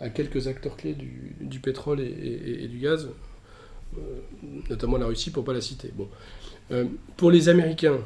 [0.00, 3.08] à quelques acteurs clés du, pétrole et, du gaz,
[3.96, 4.00] euh,
[4.70, 5.92] notamment la Russie pour ne pas la citer.
[6.70, 6.84] Euh,
[7.16, 7.98] pour les Américains,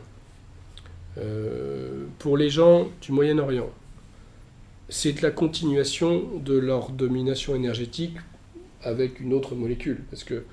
[1.19, 3.71] euh, pour les gens du Moyen-Orient,
[4.93, 8.17] c'est la continuation de leur domination énergétique
[8.83, 10.03] avec une autre molécule.
[10.11, 10.45] Parce que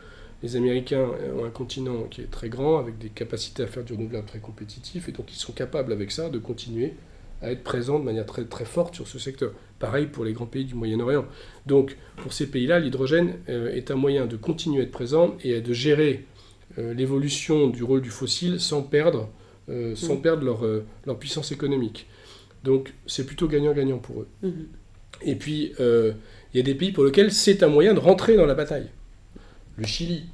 [0.41, 3.91] les Américains ont un continent qui est très grand, avec des capacités à faire du
[3.91, 6.93] renouvelable très compétitif, et donc ils sont capables avec ça de continuer
[7.41, 9.51] à être présents de manière très, très forte sur ce secteur.
[9.77, 11.25] Pareil pour les grands pays du Moyen-Orient.
[11.65, 15.59] Donc, pour ces pays-là, l'hydrogène euh, est un moyen de continuer à être présent et
[15.59, 16.25] de gérer
[16.77, 19.29] euh, l'évolution du rôle du fossile sans perdre,
[19.67, 20.21] euh, sans mm.
[20.21, 20.61] perdre leur,
[21.05, 22.07] leur, puissance économique.
[22.63, 24.27] Donc, c'est plutôt gagnant-gagnant pour eux.
[24.43, 24.65] Mm-hmm.
[25.23, 28.45] Et puis, il y a des pays pour lesquels c'est un moyen de rentrer dans
[28.45, 28.89] la bataille.
[29.77, 30.25] Le Chili.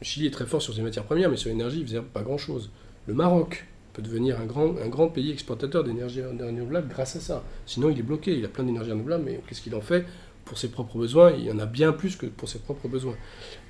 [0.00, 2.22] Le Chili est très fort sur ses matières premières, mais sur l'énergie, il faisait pas
[2.22, 2.70] grand-chose.
[3.06, 7.44] Le Maroc peut devenir un grand, un grand pays exportateur d'énergie renouvelable grâce à ça.
[7.64, 8.36] Sinon, il est bloqué.
[8.36, 10.04] Il a plein d'énergie renouvelable, mais qu'est-ce qu'il en fait
[10.44, 11.32] pour ses propres besoins?
[11.32, 13.16] Il y en a bien plus que pour ses propres besoins.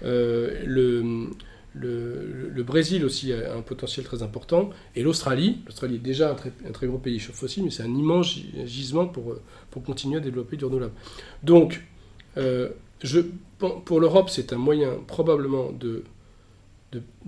[0.02, 1.28] Euh, le,
[1.78, 4.70] le, Brésil aussi a un potentiel très important.
[4.94, 8.38] Et l'Australie, l'Australie est déjà un très, un gros pays fossile, mais c'est un immense
[8.64, 9.36] gisement pour,
[9.84, 10.94] continuer à développer du renouvelable.
[11.42, 11.84] Donc,
[12.36, 12.70] euh,
[13.84, 16.04] pour l'Europe, c'est un moyen probablement de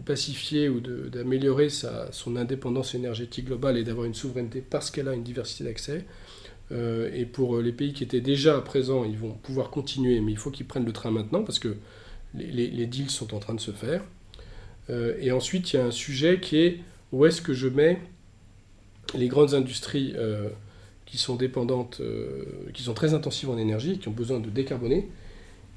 [0.04, 5.22] pacifier ou d'améliorer son indépendance énergétique globale et d'avoir une souveraineté parce qu'elle a une
[5.22, 6.04] diversité d'accès.
[6.70, 10.38] Euh, et pour les pays qui étaient déjà présents, ils vont pouvoir continuer, mais il
[10.38, 11.76] faut qu'ils prennent le train maintenant parce que
[12.34, 14.04] les, deals sont en train de se faire.
[14.90, 16.80] Euh, et ensuite, il y a un sujet qui est
[17.12, 17.98] où est-ce que je mets
[19.14, 20.48] les grandes industries euh,
[21.06, 22.02] qui sont dépendantes,
[22.74, 25.08] qui sont très intensives en énergie, qui ont besoin de décarboner,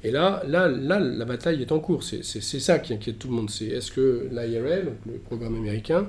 [0.03, 2.03] et là, là, là, la bataille est en cours.
[2.03, 3.49] C'est ça qui inquiète tout le monde.
[3.49, 6.07] C'est est-ce que l'IRL, le programme américain,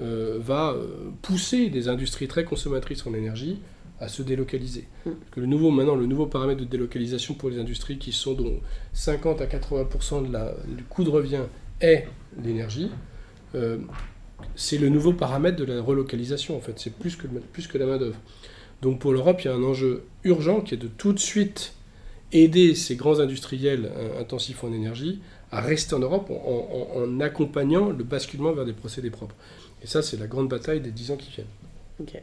[0.00, 3.58] euh, va euh, pousser des industries très consommatrices en énergie
[4.00, 4.88] à se délocaliser?
[5.04, 5.10] Mm.
[5.30, 8.60] que le nouveau, maintenant, le nouveau paramètre de délocalisation pour les industries qui sont dont
[8.94, 11.44] 50 à 80% de la, du coût de revient
[11.80, 12.08] est
[12.42, 12.90] l'énergie,
[13.54, 13.78] euh,
[14.56, 16.78] c'est le nouveau paramètre de la relocalisation, en fait.
[16.78, 18.16] C'est plus que, plus que la main-d'œuvre.
[18.82, 21.74] Donc pour l'Europe, il y a un enjeu urgent qui est de tout de suite
[22.32, 25.20] aider ces grands industriels euh, intensifs en énergie
[25.52, 29.36] à rester en Europe en, accompagnant le basculement vers des procédés propres.
[29.82, 31.46] Et ça, c'est la grande bataille des dix ans qui viennent.
[32.00, 32.20] Ok.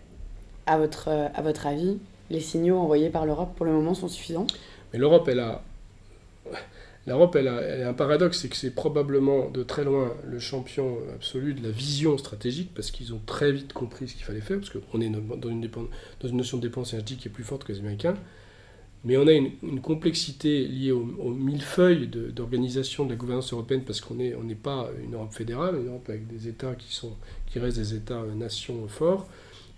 [0.66, 1.97] À votre, euh, à votre avis,
[2.30, 4.47] les signaux envoyés par l'Europe pour le moment sont suffisants?
[4.91, 5.64] Mais l'Europe, elle a.
[7.07, 11.53] L'Europe, elle, a, un paradoxe, c'est que c'est probablement de très loin le champion absolu
[11.55, 14.69] de la vision stratégique, parce qu'ils ont très vite compris ce qu'il fallait faire, parce
[14.69, 15.67] qu'on est dans une,
[16.31, 18.15] notion de dépense énergétique qui est plus forte que les Américains.
[19.03, 23.99] Mais on a une, complexité liée au, au millefeuille d'organisation de, la gouvernance européenne parce
[23.99, 28.87] qu'on n'est pas une Europe fédérale, une Europe avec des États qui, restent des États-nations
[28.87, 29.27] forts.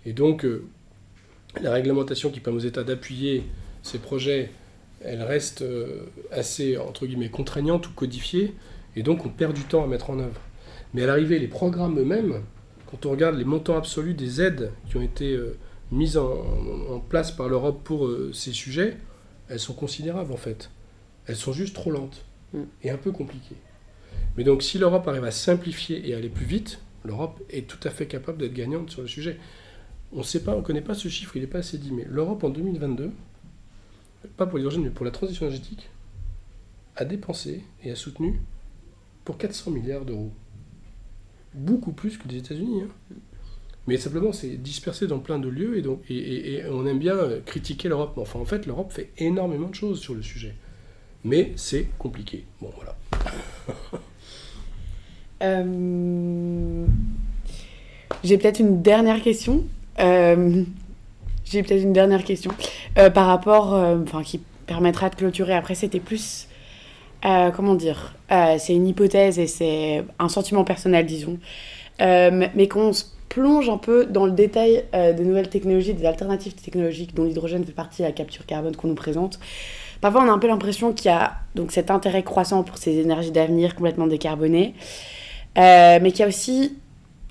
[0.04, 0.64] Et donc, euh,
[1.62, 3.44] la réglementation qui permet aux États d'appuyer
[3.82, 4.50] ces projets,
[5.04, 8.54] elle reste euh, assez, entre guillemets, contraignante ou codifiée.
[8.96, 10.40] Et donc, on perd du temps à mettre en œuvre.
[10.92, 12.42] Mais à l'arrivée, les programmes eux-mêmes,
[12.86, 15.56] quand on regarde les montants absolus des aides qui ont été euh,
[15.90, 16.44] mises en,
[16.90, 18.96] en, place par l'Europe pour ces sujets,
[19.48, 20.70] elles sont considérables en fait.
[21.26, 22.62] Elles sont juste trop lentes mm.
[22.82, 23.56] et un peu compliquées.
[24.36, 27.86] Mais donc si l'Europe arrive à simplifier et à aller plus vite, l'Europe est tout
[27.86, 29.38] à fait capable d'être gagnante sur le sujet.
[30.12, 32.06] On ne sait pas, on connaît pas ce chiffre, il n'est pas assez dit, mais
[32.08, 33.10] l'Europe en 2022,
[34.36, 35.90] pas pour l'hydrogène, mais pour la transition énergétique,
[36.96, 38.40] a dépensé et a soutenu
[39.24, 40.32] pour 400 milliards d'euros.
[41.54, 42.82] Beaucoup plus que les États-Unis.
[42.82, 43.16] Hein.
[43.86, 47.88] Mais simplement, c'est dispersé dans plein de lieux et, donc, et, on aime bien critiquer
[47.88, 48.14] l'Europe.
[48.16, 50.54] Enfin, en fait, l'Europe fait énormément de choses sur le sujet.
[51.22, 52.44] Mais c'est compliqué.
[52.60, 52.96] Bon, voilà.
[55.42, 56.86] Euh,
[58.22, 59.64] J'ai peut-être une dernière question.
[59.98, 60.64] Euh,
[61.44, 62.50] J'ai peut-être une dernière question
[62.98, 65.54] euh, par rapport, euh, enfin, qui permettra de clôturer.
[65.54, 66.48] Après, c'était plus,
[67.24, 68.14] euh, comment dire,
[68.58, 71.38] c'est une hypothèse et c'est un sentiment personnel, disons,
[72.00, 77.14] mais qu'on se plonge un peu dans le détail des nouvelles technologies, des alternatives technologiques
[77.14, 79.38] dont l'hydrogène fait partie, la capture carbone qu'on nous présente.
[80.00, 82.98] Parfois, on a un peu l'impression qu'il y a donc cet intérêt croissant pour ces
[82.98, 84.74] énergies d'avenir complètement décarbonées,
[85.56, 86.76] mais qu'il y a aussi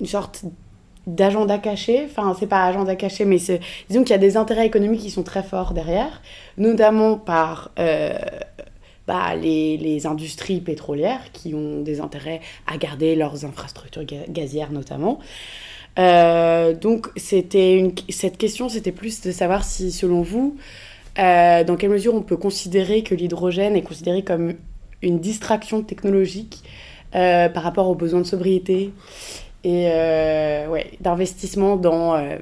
[0.00, 0.44] une sorte
[1.06, 2.06] d'agenda caché.
[2.06, 5.22] Enfin, c'est pas agenda caché, mais disons qu'il y a des intérêts économiques qui sont
[5.22, 6.22] très forts derrière,
[6.56, 8.16] notamment par euh,
[9.06, 15.18] bah, les, industries pétrolières qui ont des intérêts à garder leurs infrastructures ga- gazières notamment.
[15.98, 20.56] Euh, donc, c'était cette question, c'était plus de savoir si, selon vous,
[21.18, 24.54] euh, dans quelle mesure on peut considérer que l'hydrogène est considéré comme
[25.02, 26.62] une distraction technologique
[27.12, 28.90] par rapport aux besoins de sobriété
[29.64, 32.36] et euh, ouais, d'investissement dans euh,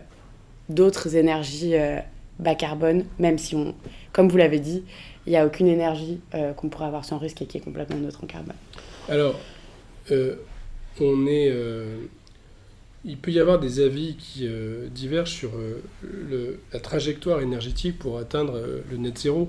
[0.69, 1.99] d'autres énergies euh,
[2.41, 3.75] bas carbone, même si, on,
[4.13, 4.83] comme vous l'avez dit,
[5.27, 6.19] il n'y a aucune énergie
[6.57, 8.57] qu'on pourrait avoir sans risque et qui est complètement neutre en carbone.
[9.09, 9.39] Alors,
[10.11, 11.53] on est.
[13.05, 14.49] il peut y avoir des avis qui
[14.91, 15.53] divergent sur
[16.73, 18.61] la trajectoire énergétique pour atteindre
[18.91, 19.49] le net zéro.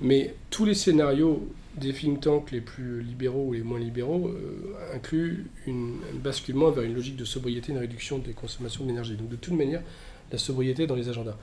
[0.00, 1.46] Mais tous les scénarios
[1.76, 6.70] des think tanks les plus libéraux ou les moins libéraux euh, incluent une, un basculement
[6.70, 9.16] vers une logique de sobriété, une réduction des consommations d'énergie.
[9.16, 9.82] Donc, de toute manière,
[10.32, 11.36] la sobriété dans les agendas.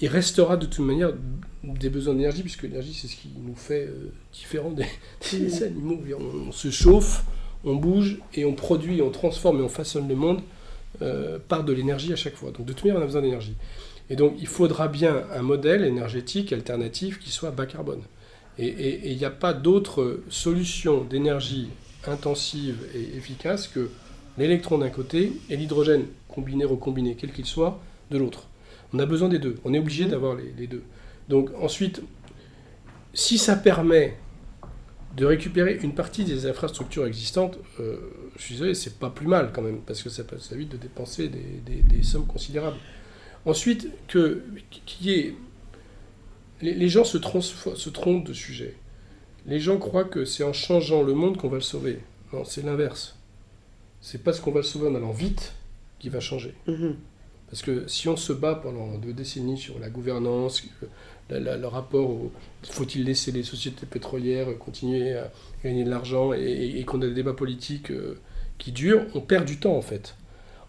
[0.00, 1.12] Il restera de toute manière
[1.64, 4.86] des besoins d'énergie, puisque l'énergie, c'est ce qui nous fait euh, différents des,
[5.32, 6.00] des animaux.
[6.18, 7.24] On, on se chauffe,
[7.64, 10.40] on bouge et on produit, on transforme et on façonne le monde
[11.02, 12.50] euh, par de l'énergie à chaque fois.
[12.52, 13.54] Donc de toute manière, on a besoin d'énergie.
[14.08, 18.00] Et donc il faudra bien un modèle énergétique alternatif qui soit bas carbone.
[18.58, 21.68] Et il n'y a pas d'autre solution d'énergie
[22.06, 23.90] intensive et efficace que
[24.38, 27.80] l'électron d'un côté et l'hydrogène combiné, recombiné, quel qu'il soit,
[28.10, 28.46] de l'autre.
[28.92, 29.56] On a besoin des deux.
[29.64, 30.82] On est obligé d'avoir les, deux.
[31.28, 32.02] Donc ensuite,
[33.14, 34.16] si ça permet
[35.16, 37.96] de récupérer une partie des infrastructures existantes, euh,
[38.36, 40.76] je suis désolé, c'est pas plus mal quand même, parce que ça, ça évite de
[40.76, 42.76] dépenser des, sommes considérables.
[43.46, 44.42] Ensuite, qu'il
[45.00, 45.34] y ait-
[46.62, 48.74] les, les gens se, trompent de sujet.
[49.46, 52.00] Les gens croient que c'est en changeant le monde qu'on va le sauver.
[52.32, 53.16] Non, c'est l'inverse.
[54.00, 55.52] C'est parce qu'on va le sauver en allant vite
[55.98, 56.54] qu'il va changer.
[56.66, 56.96] Mhm.
[57.48, 60.64] Parce que si on se bat pendant deux décennies sur la gouvernance,
[61.30, 62.32] le rapport au
[62.64, 65.30] faut-il laisser les sociétés pétrolières continuer à
[65.62, 68.18] gagner de l'argent et, et- et qu'on a des débats politiques euh,
[68.58, 70.16] qui durent, on perd du temps en fait.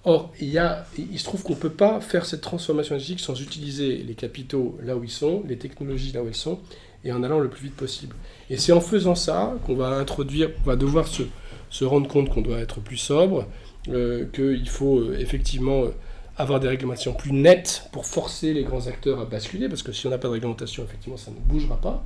[0.04, 3.98] Or, il, y se trouve qu'on ne peut pas faire cette transformation énergétique sans utiliser
[3.98, 6.60] les capitaux là où ils sont, les technologies là où elles sont,
[7.04, 8.16] et en allant le plus vite possible.
[8.50, 11.24] Et c'est en faisant ça qu'on va introduire, on va devoir se,
[11.70, 13.48] se rendre compte qu'on doit être plus sobre,
[13.89, 15.89] euh, qu'il faut euh, effectivement euh,
[16.38, 20.08] avoir des réglementations plus nettes pour forcer les grands acteurs à basculer, parce que si
[20.08, 22.06] on n'a pas de réglementation, effectivement, ça ne bougera pas,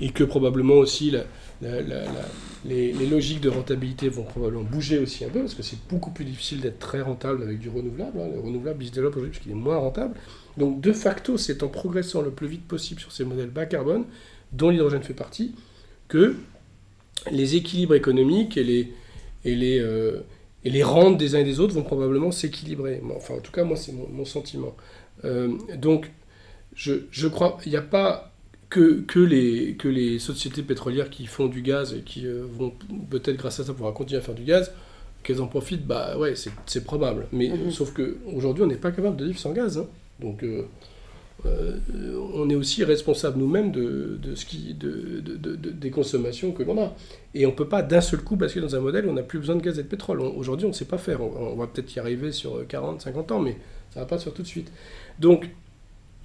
[0.00, 1.14] et que probablement aussi
[2.64, 6.24] les, logiques de rentabilité vont probablement bouger aussi un peu, parce que c'est beaucoup plus
[6.24, 8.18] difficile d'être très rentable avec du renouvelable.
[8.20, 8.28] hein.
[8.34, 10.14] Le renouvelable, il se développe aujourd'hui parce qu'il est moins rentable.
[10.56, 14.04] Donc, de facto, c'est en progressant le plus vite possible sur ces modèles bas carbone,
[14.52, 15.54] dont l'hydrogène fait partie,
[16.08, 16.36] que
[17.30, 18.92] les équilibres économiques et les,
[19.44, 20.20] et les, euh,
[20.64, 23.00] et les rentes des uns et des autres vont probablement s'équilibrer.
[23.16, 24.76] Enfin, en tout cas, moi, c'est mon, mon sentiment.
[25.24, 26.10] Euh, donc,
[26.74, 28.31] je, je crois, il n'y a pas
[28.72, 32.72] que, que, les, que les sociétés pétrolières qui font du gaz et qui euh, vont
[33.10, 34.72] peut-être grâce à ça pouvoir continuer à faire du gaz,
[35.22, 37.26] qu'elles en profitent, bah ouais, c'est- c'est probable.
[37.32, 37.70] Mais Mhm.
[37.70, 39.76] sauf qu'aujourd'hui, on n'est pas capable de vivre sans gaz.
[39.78, 39.86] hein.
[40.20, 40.62] Donc, euh,
[41.46, 41.76] euh,
[42.34, 46.52] on est aussi responsable nous-mêmes de, de ce qui, de, de- de- de- des consommations
[46.52, 46.94] que l'on a.
[47.34, 49.22] Et on ne peut pas d'un seul coup basculer dans un modèle où on n'a
[49.22, 50.20] plus besoin de gaz et de pétrole.
[50.20, 51.20] Aujourd'hui, on ne sait pas faire.
[51.20, 53.56] On, on va peut-être y arriver sur 40, 50 ans, mais
[53.90, 54.72] ça ne va pas se faire tout de suite.
[55.18, 55.48] Donc,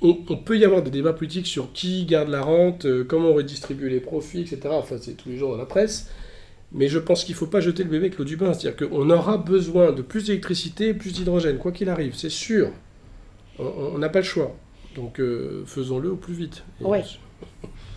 [0.02, 3.30] on, on peut y avoir des débats politiques sur qui garde la rente, euh, comment
[3.30, 4.60] on redistribue les profits, etc.
[4.72, 6.10] Enfin, c'est tous les jours dans la presse.
[6.74, 8.54] Mais je pense qu'il ne faut pas jeter le bébé avec l'eau du bain.
[8.54, 12.72] C'est-à-dire qu'on aura besoin de plus d'électricité plus d'hydrogène, quoi qu'il arrive, c'est sûr.
[13.60, 14.56] On- n'a pas le choix.
[14.95, 16.64] Donc euh, faisons-le au plus vite.
[16.82, 17.04] Ouais.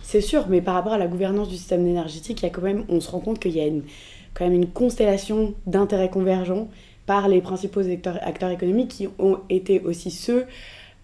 [0.01, 2.61] C'est sûr, mais par rapport à la gouvernance du système énergétique, il y a quand
[2.61, 3.83] même, on se rend compte qu'il y a une,
[4.33, 6.69] quand même une constellation d'intérêts convergents
[7.05, 10.45] par les principaux acteurs, acteurs économiques qui ont été aussi ceux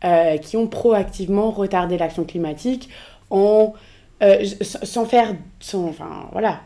[0.03, 2.89] euh, qui ont proactivement retardé l'action climatique
[3.29, 3.73] en,
[4.21, 6.61] euh, sans faire, sans, enfin voilà,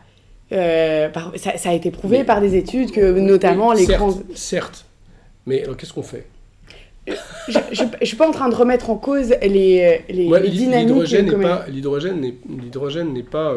[0.52, 3.98] Euh, par- ça, ça a été prouvé Mais- par des études que notamment les certes,
[4.00, 4.18] grands...
[4.34, 4.84] Certes.
[5.46, 6.26] Mais alors qu'est-ce qu'on fait?
[7.06, 7.58] Je
[8.00, 11.26] ne suis pas en train de remettre en cause les, les, Ouais, les dynamiques L'hydrogène
[11.26, 13.54] n'est pas, l'hydrogène n'est, l'hydrogène n'est pas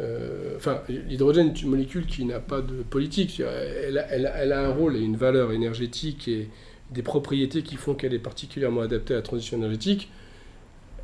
[0.00, 3.40] euh, enfin, l'hydrogène est une molécule qui n'a pas de politique.
[3.40, 6.48] Elle a, elle, elle a, un rôle et une valeur énergétique et
[6.90, 10.10] des propriétés qui font qu'elle est particulièrement adaptée à la transition énergétique.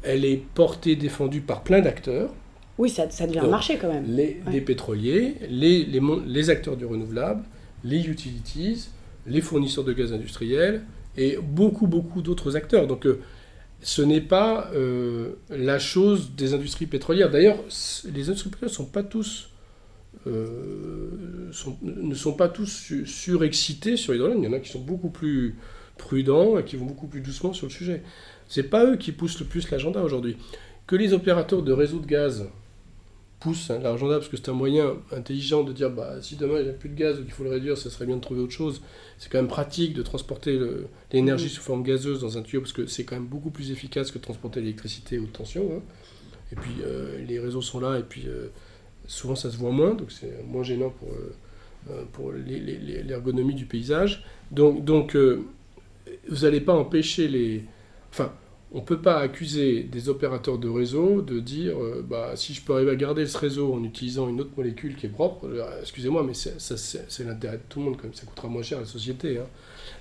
[0.02, 2.30] Elle est portée, défendue par plein d'acteurs.
[2.78, 4.04] Oui, ça, ça devient un marché quand même.
[4.08, 4.60] Les, ouais.
[4.60, 7.44] pétroliers, les, les, les, acteurs du renouvelable,
[7.84, 8.88] les utilities,
[9.26, 10.82] les fournisseurs de gaz industriels
[11.16, 12.86] et beaucoup, beaucoup d'autres acteurs.
[12.86, 13.20] Donc, euh,
[13.82, 17.30] ce n'est pas euh, la chose des industries pétrolières.
[17.30, 17.58] D'ailleurs,
[18.12, 19.50] les industries pétrolières sont pas tous,
[20.26, 24.42] euh, sont, ne sont pas tous surexcités sur l'hydrogène.
[24.42, 25.56] Il y en a qui sont beaucoup plus
[25.98, 28.02] prudents et qui vont beaucoup plus doucement sur le sujet.
[28.48, 30.36] C'est pas eux qui poussent le plus l'agenda aujourd'hui.
[30.86, 32.48] Que les opérateurs de réseaux de gaz
[33.40, 36.64] poussent hein, l'agenda parce que c'est un moyen intelligent de dire bah, si demain il
[36.64, 38.40] n'y a plus de gaz ou qu'il faut le réduire, ça serait bien de trouver
[38.40, 38.82] autre chose.
[39.18, 40.58] C'est quand même pratique de transporter
[41.12, 44.10] l'énergie sous forme gazeuse dans un tuyau parce que c'est quand même beaucoup plus efficace
[44.10, 45.70] que de transporter l'électricité haute tension.
[45.76, 45.82] Hein.
[46.52, 48.48] Et puis euh, les réseaux sont là et puis euh,
[49.12, 51.08] souvent ça se voit moins, donc c'est moins gênant pour,
[51.90, 54.24] euh, pour l'ergonomie du paysage.
[54.50, 57.64] Donc, donc vous n'allez pas empêcher les...
[58.10, 58.32] Enfin,
[58.74, 62.62] on ne peut pas accuser des opérateurs de réseau de dire euh, bah, si je
[62.62, 65.80] peux arriver à garder ce réseau en utilisant une autre molécule qui est propre, euh,
[65.80, 68.86] excusez-moi, mais c'est l'intérêt de tout le monde, comme ça coûtera moins cher à la
[68.86, 69.38] société.
[69.38, 69.46] Hein.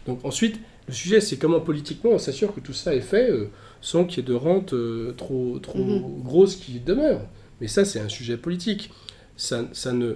[0.07, 3.49] Donc ensuite, le sujet, c'est comment politiquement on s'assure que tout ça est fait euh,
[3.81, 6.23] sans qu'il y ait de rente euh, trop, trop mm -hmm.
[6.23, 7.21] grosse qui demeure.
[7.61, 8.91] Mais ça, c'est un sujet politique.
[9.37, 10.15] Ça, ça ne,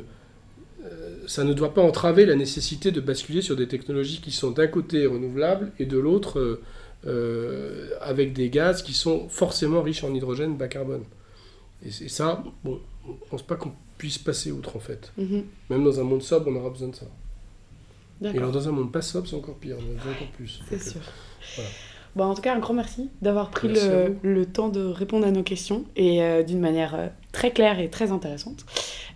[1.28, 4.68] ça ne doit pas entraver la nécessité de basculer sur des technologies qui sont d'un
[4.68, 6.60] côté renouvelables et de l'autre
[7.08, 11.04] euh, avec des gaz qui sont forcément riches en hydrogène bas carbone.
[11.86, 15.12] Et, et ça, bon, on ne pense pas qu'on puisse passer outre en fait.
[15.18, 15.44] Mm -hmm.
[15.70, 17.06] Même dans un monde sobre, on aura besoin de ça.
[18.24, 20.62] Et alors dans un monde pas sobre, c'est encore pire, on a besoin encore plus.
[20.70, 21.02] C'est sûr.
[21.02, 21.70] Euh, voilà.
[22.16, 25.32] Bon, en tout cas, un grand merci d'avoir pris le, le, temps de répondre à
[25.32, 28.66] nos questions et euh, d'une manière euh, très claire et très intéressante.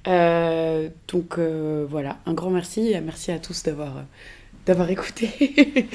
[0.07, 4.03] Euh, donc euh, voilà, un grand merci et merci à tous d'avoir
[4.65, 5.30] d'avoir écouté.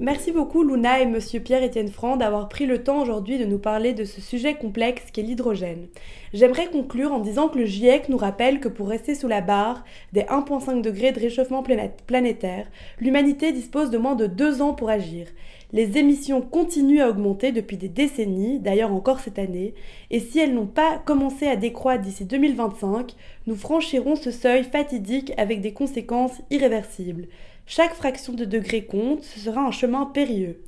[0.00, 3.94] Merci beaucoup Luna et Monsieur Pierre-Étienne Franc d'avoir pris le temps aujourd'hui de nous parler
[3.94, 5.88] de ce sujet complexe qu'est l'hydrogène.
[6.32, 9.84] J'aimerais conclure en disant que le GIEC nous rappelle que pour rester sous la barre
[10.12, 11.64] des 1,5 degrés de réchauffement
[12.06, 12.68] planétaire,
[13.00, 15.26] l'humanité dispose de moins de deux ans pour agir.
[15.74, 19.74] Les émissions continuent à augmenter depuis des décennies, d'ailleurs encore cette année,
[20.10, 23.14] et si elles n'ont pas commencé à décroître d'ici 2025,
[23.46, 27.28] nous franchirons ce seuil fatidique avec des conséquences irréversibles.
[27.66, 30.62] Chaque fraction de degré compte, ce sera un chemin périlleux.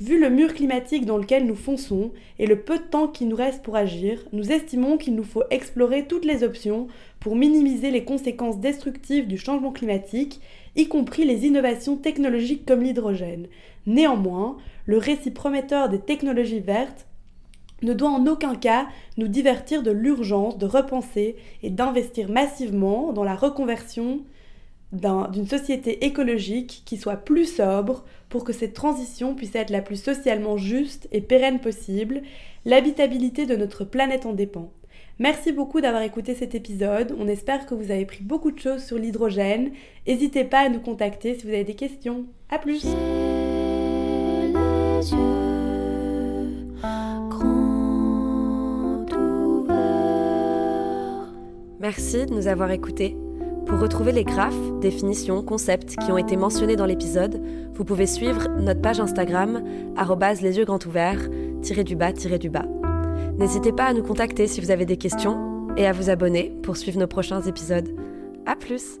[0.00, 3.36] Vu le mur climatique dans lequel nous fonçons et le peu de temps qui nous
[3.36, 6.88] reste pour agir, nous estimons qu'il nous faut explorer toutes les options
[7.20, 10.40] pour minimiser les conséquences destructives du changement climatique,
[10.76, 13.48] y compris les innovations technologiques comme l'hydrogène.
[13.86, 17.06] Néanmoins, le récit prometteur des technologies vertes
[17.82, 23.24] ne doit en aucun cas nous divertir de l'urgence de repenser et d'investir massivement dans
[23.24, 24.20] la reconversion
[24.92, 30.02] d'une société écologique qui soit plus sobre pour que cette transition puisse être la plus
[30.02, 32.22] socialement juste et pérenne possible,
[32.64, 34.70] l'habitabilité de notre planète en dépend.
[35.18, 38.84] Merci beaucoup d'avoir écouté cet épisode, on espère que vous avez pris beaucoup de choses
[38.84, 39.72] sur l'hydrogène,
[40.06, 42.26] n'hésitez pas à nous contacter si vous avez des questions.
[42.50, 42.86] A plus
[51.80, 53.16] Merci de nous avoir écoutés.
[53.66, 57.40] Pour retrouver les graphes, définitions, concepts qui ont été mentionnés dans l'épisode,
[57.74, 59.62] vous pouvez suivre notre page Instagram
[60.42, 61.28] les yeux grands ouverts
[61.84, 62.66] du bas du bas.
[63.38, 66.76] N'hésitez pas à nous contacter si vous avez des questions et à vous abonner pour
[66.76, 67.94] suivre nos prochains épisodes.
[68.46, 68.98] À plus.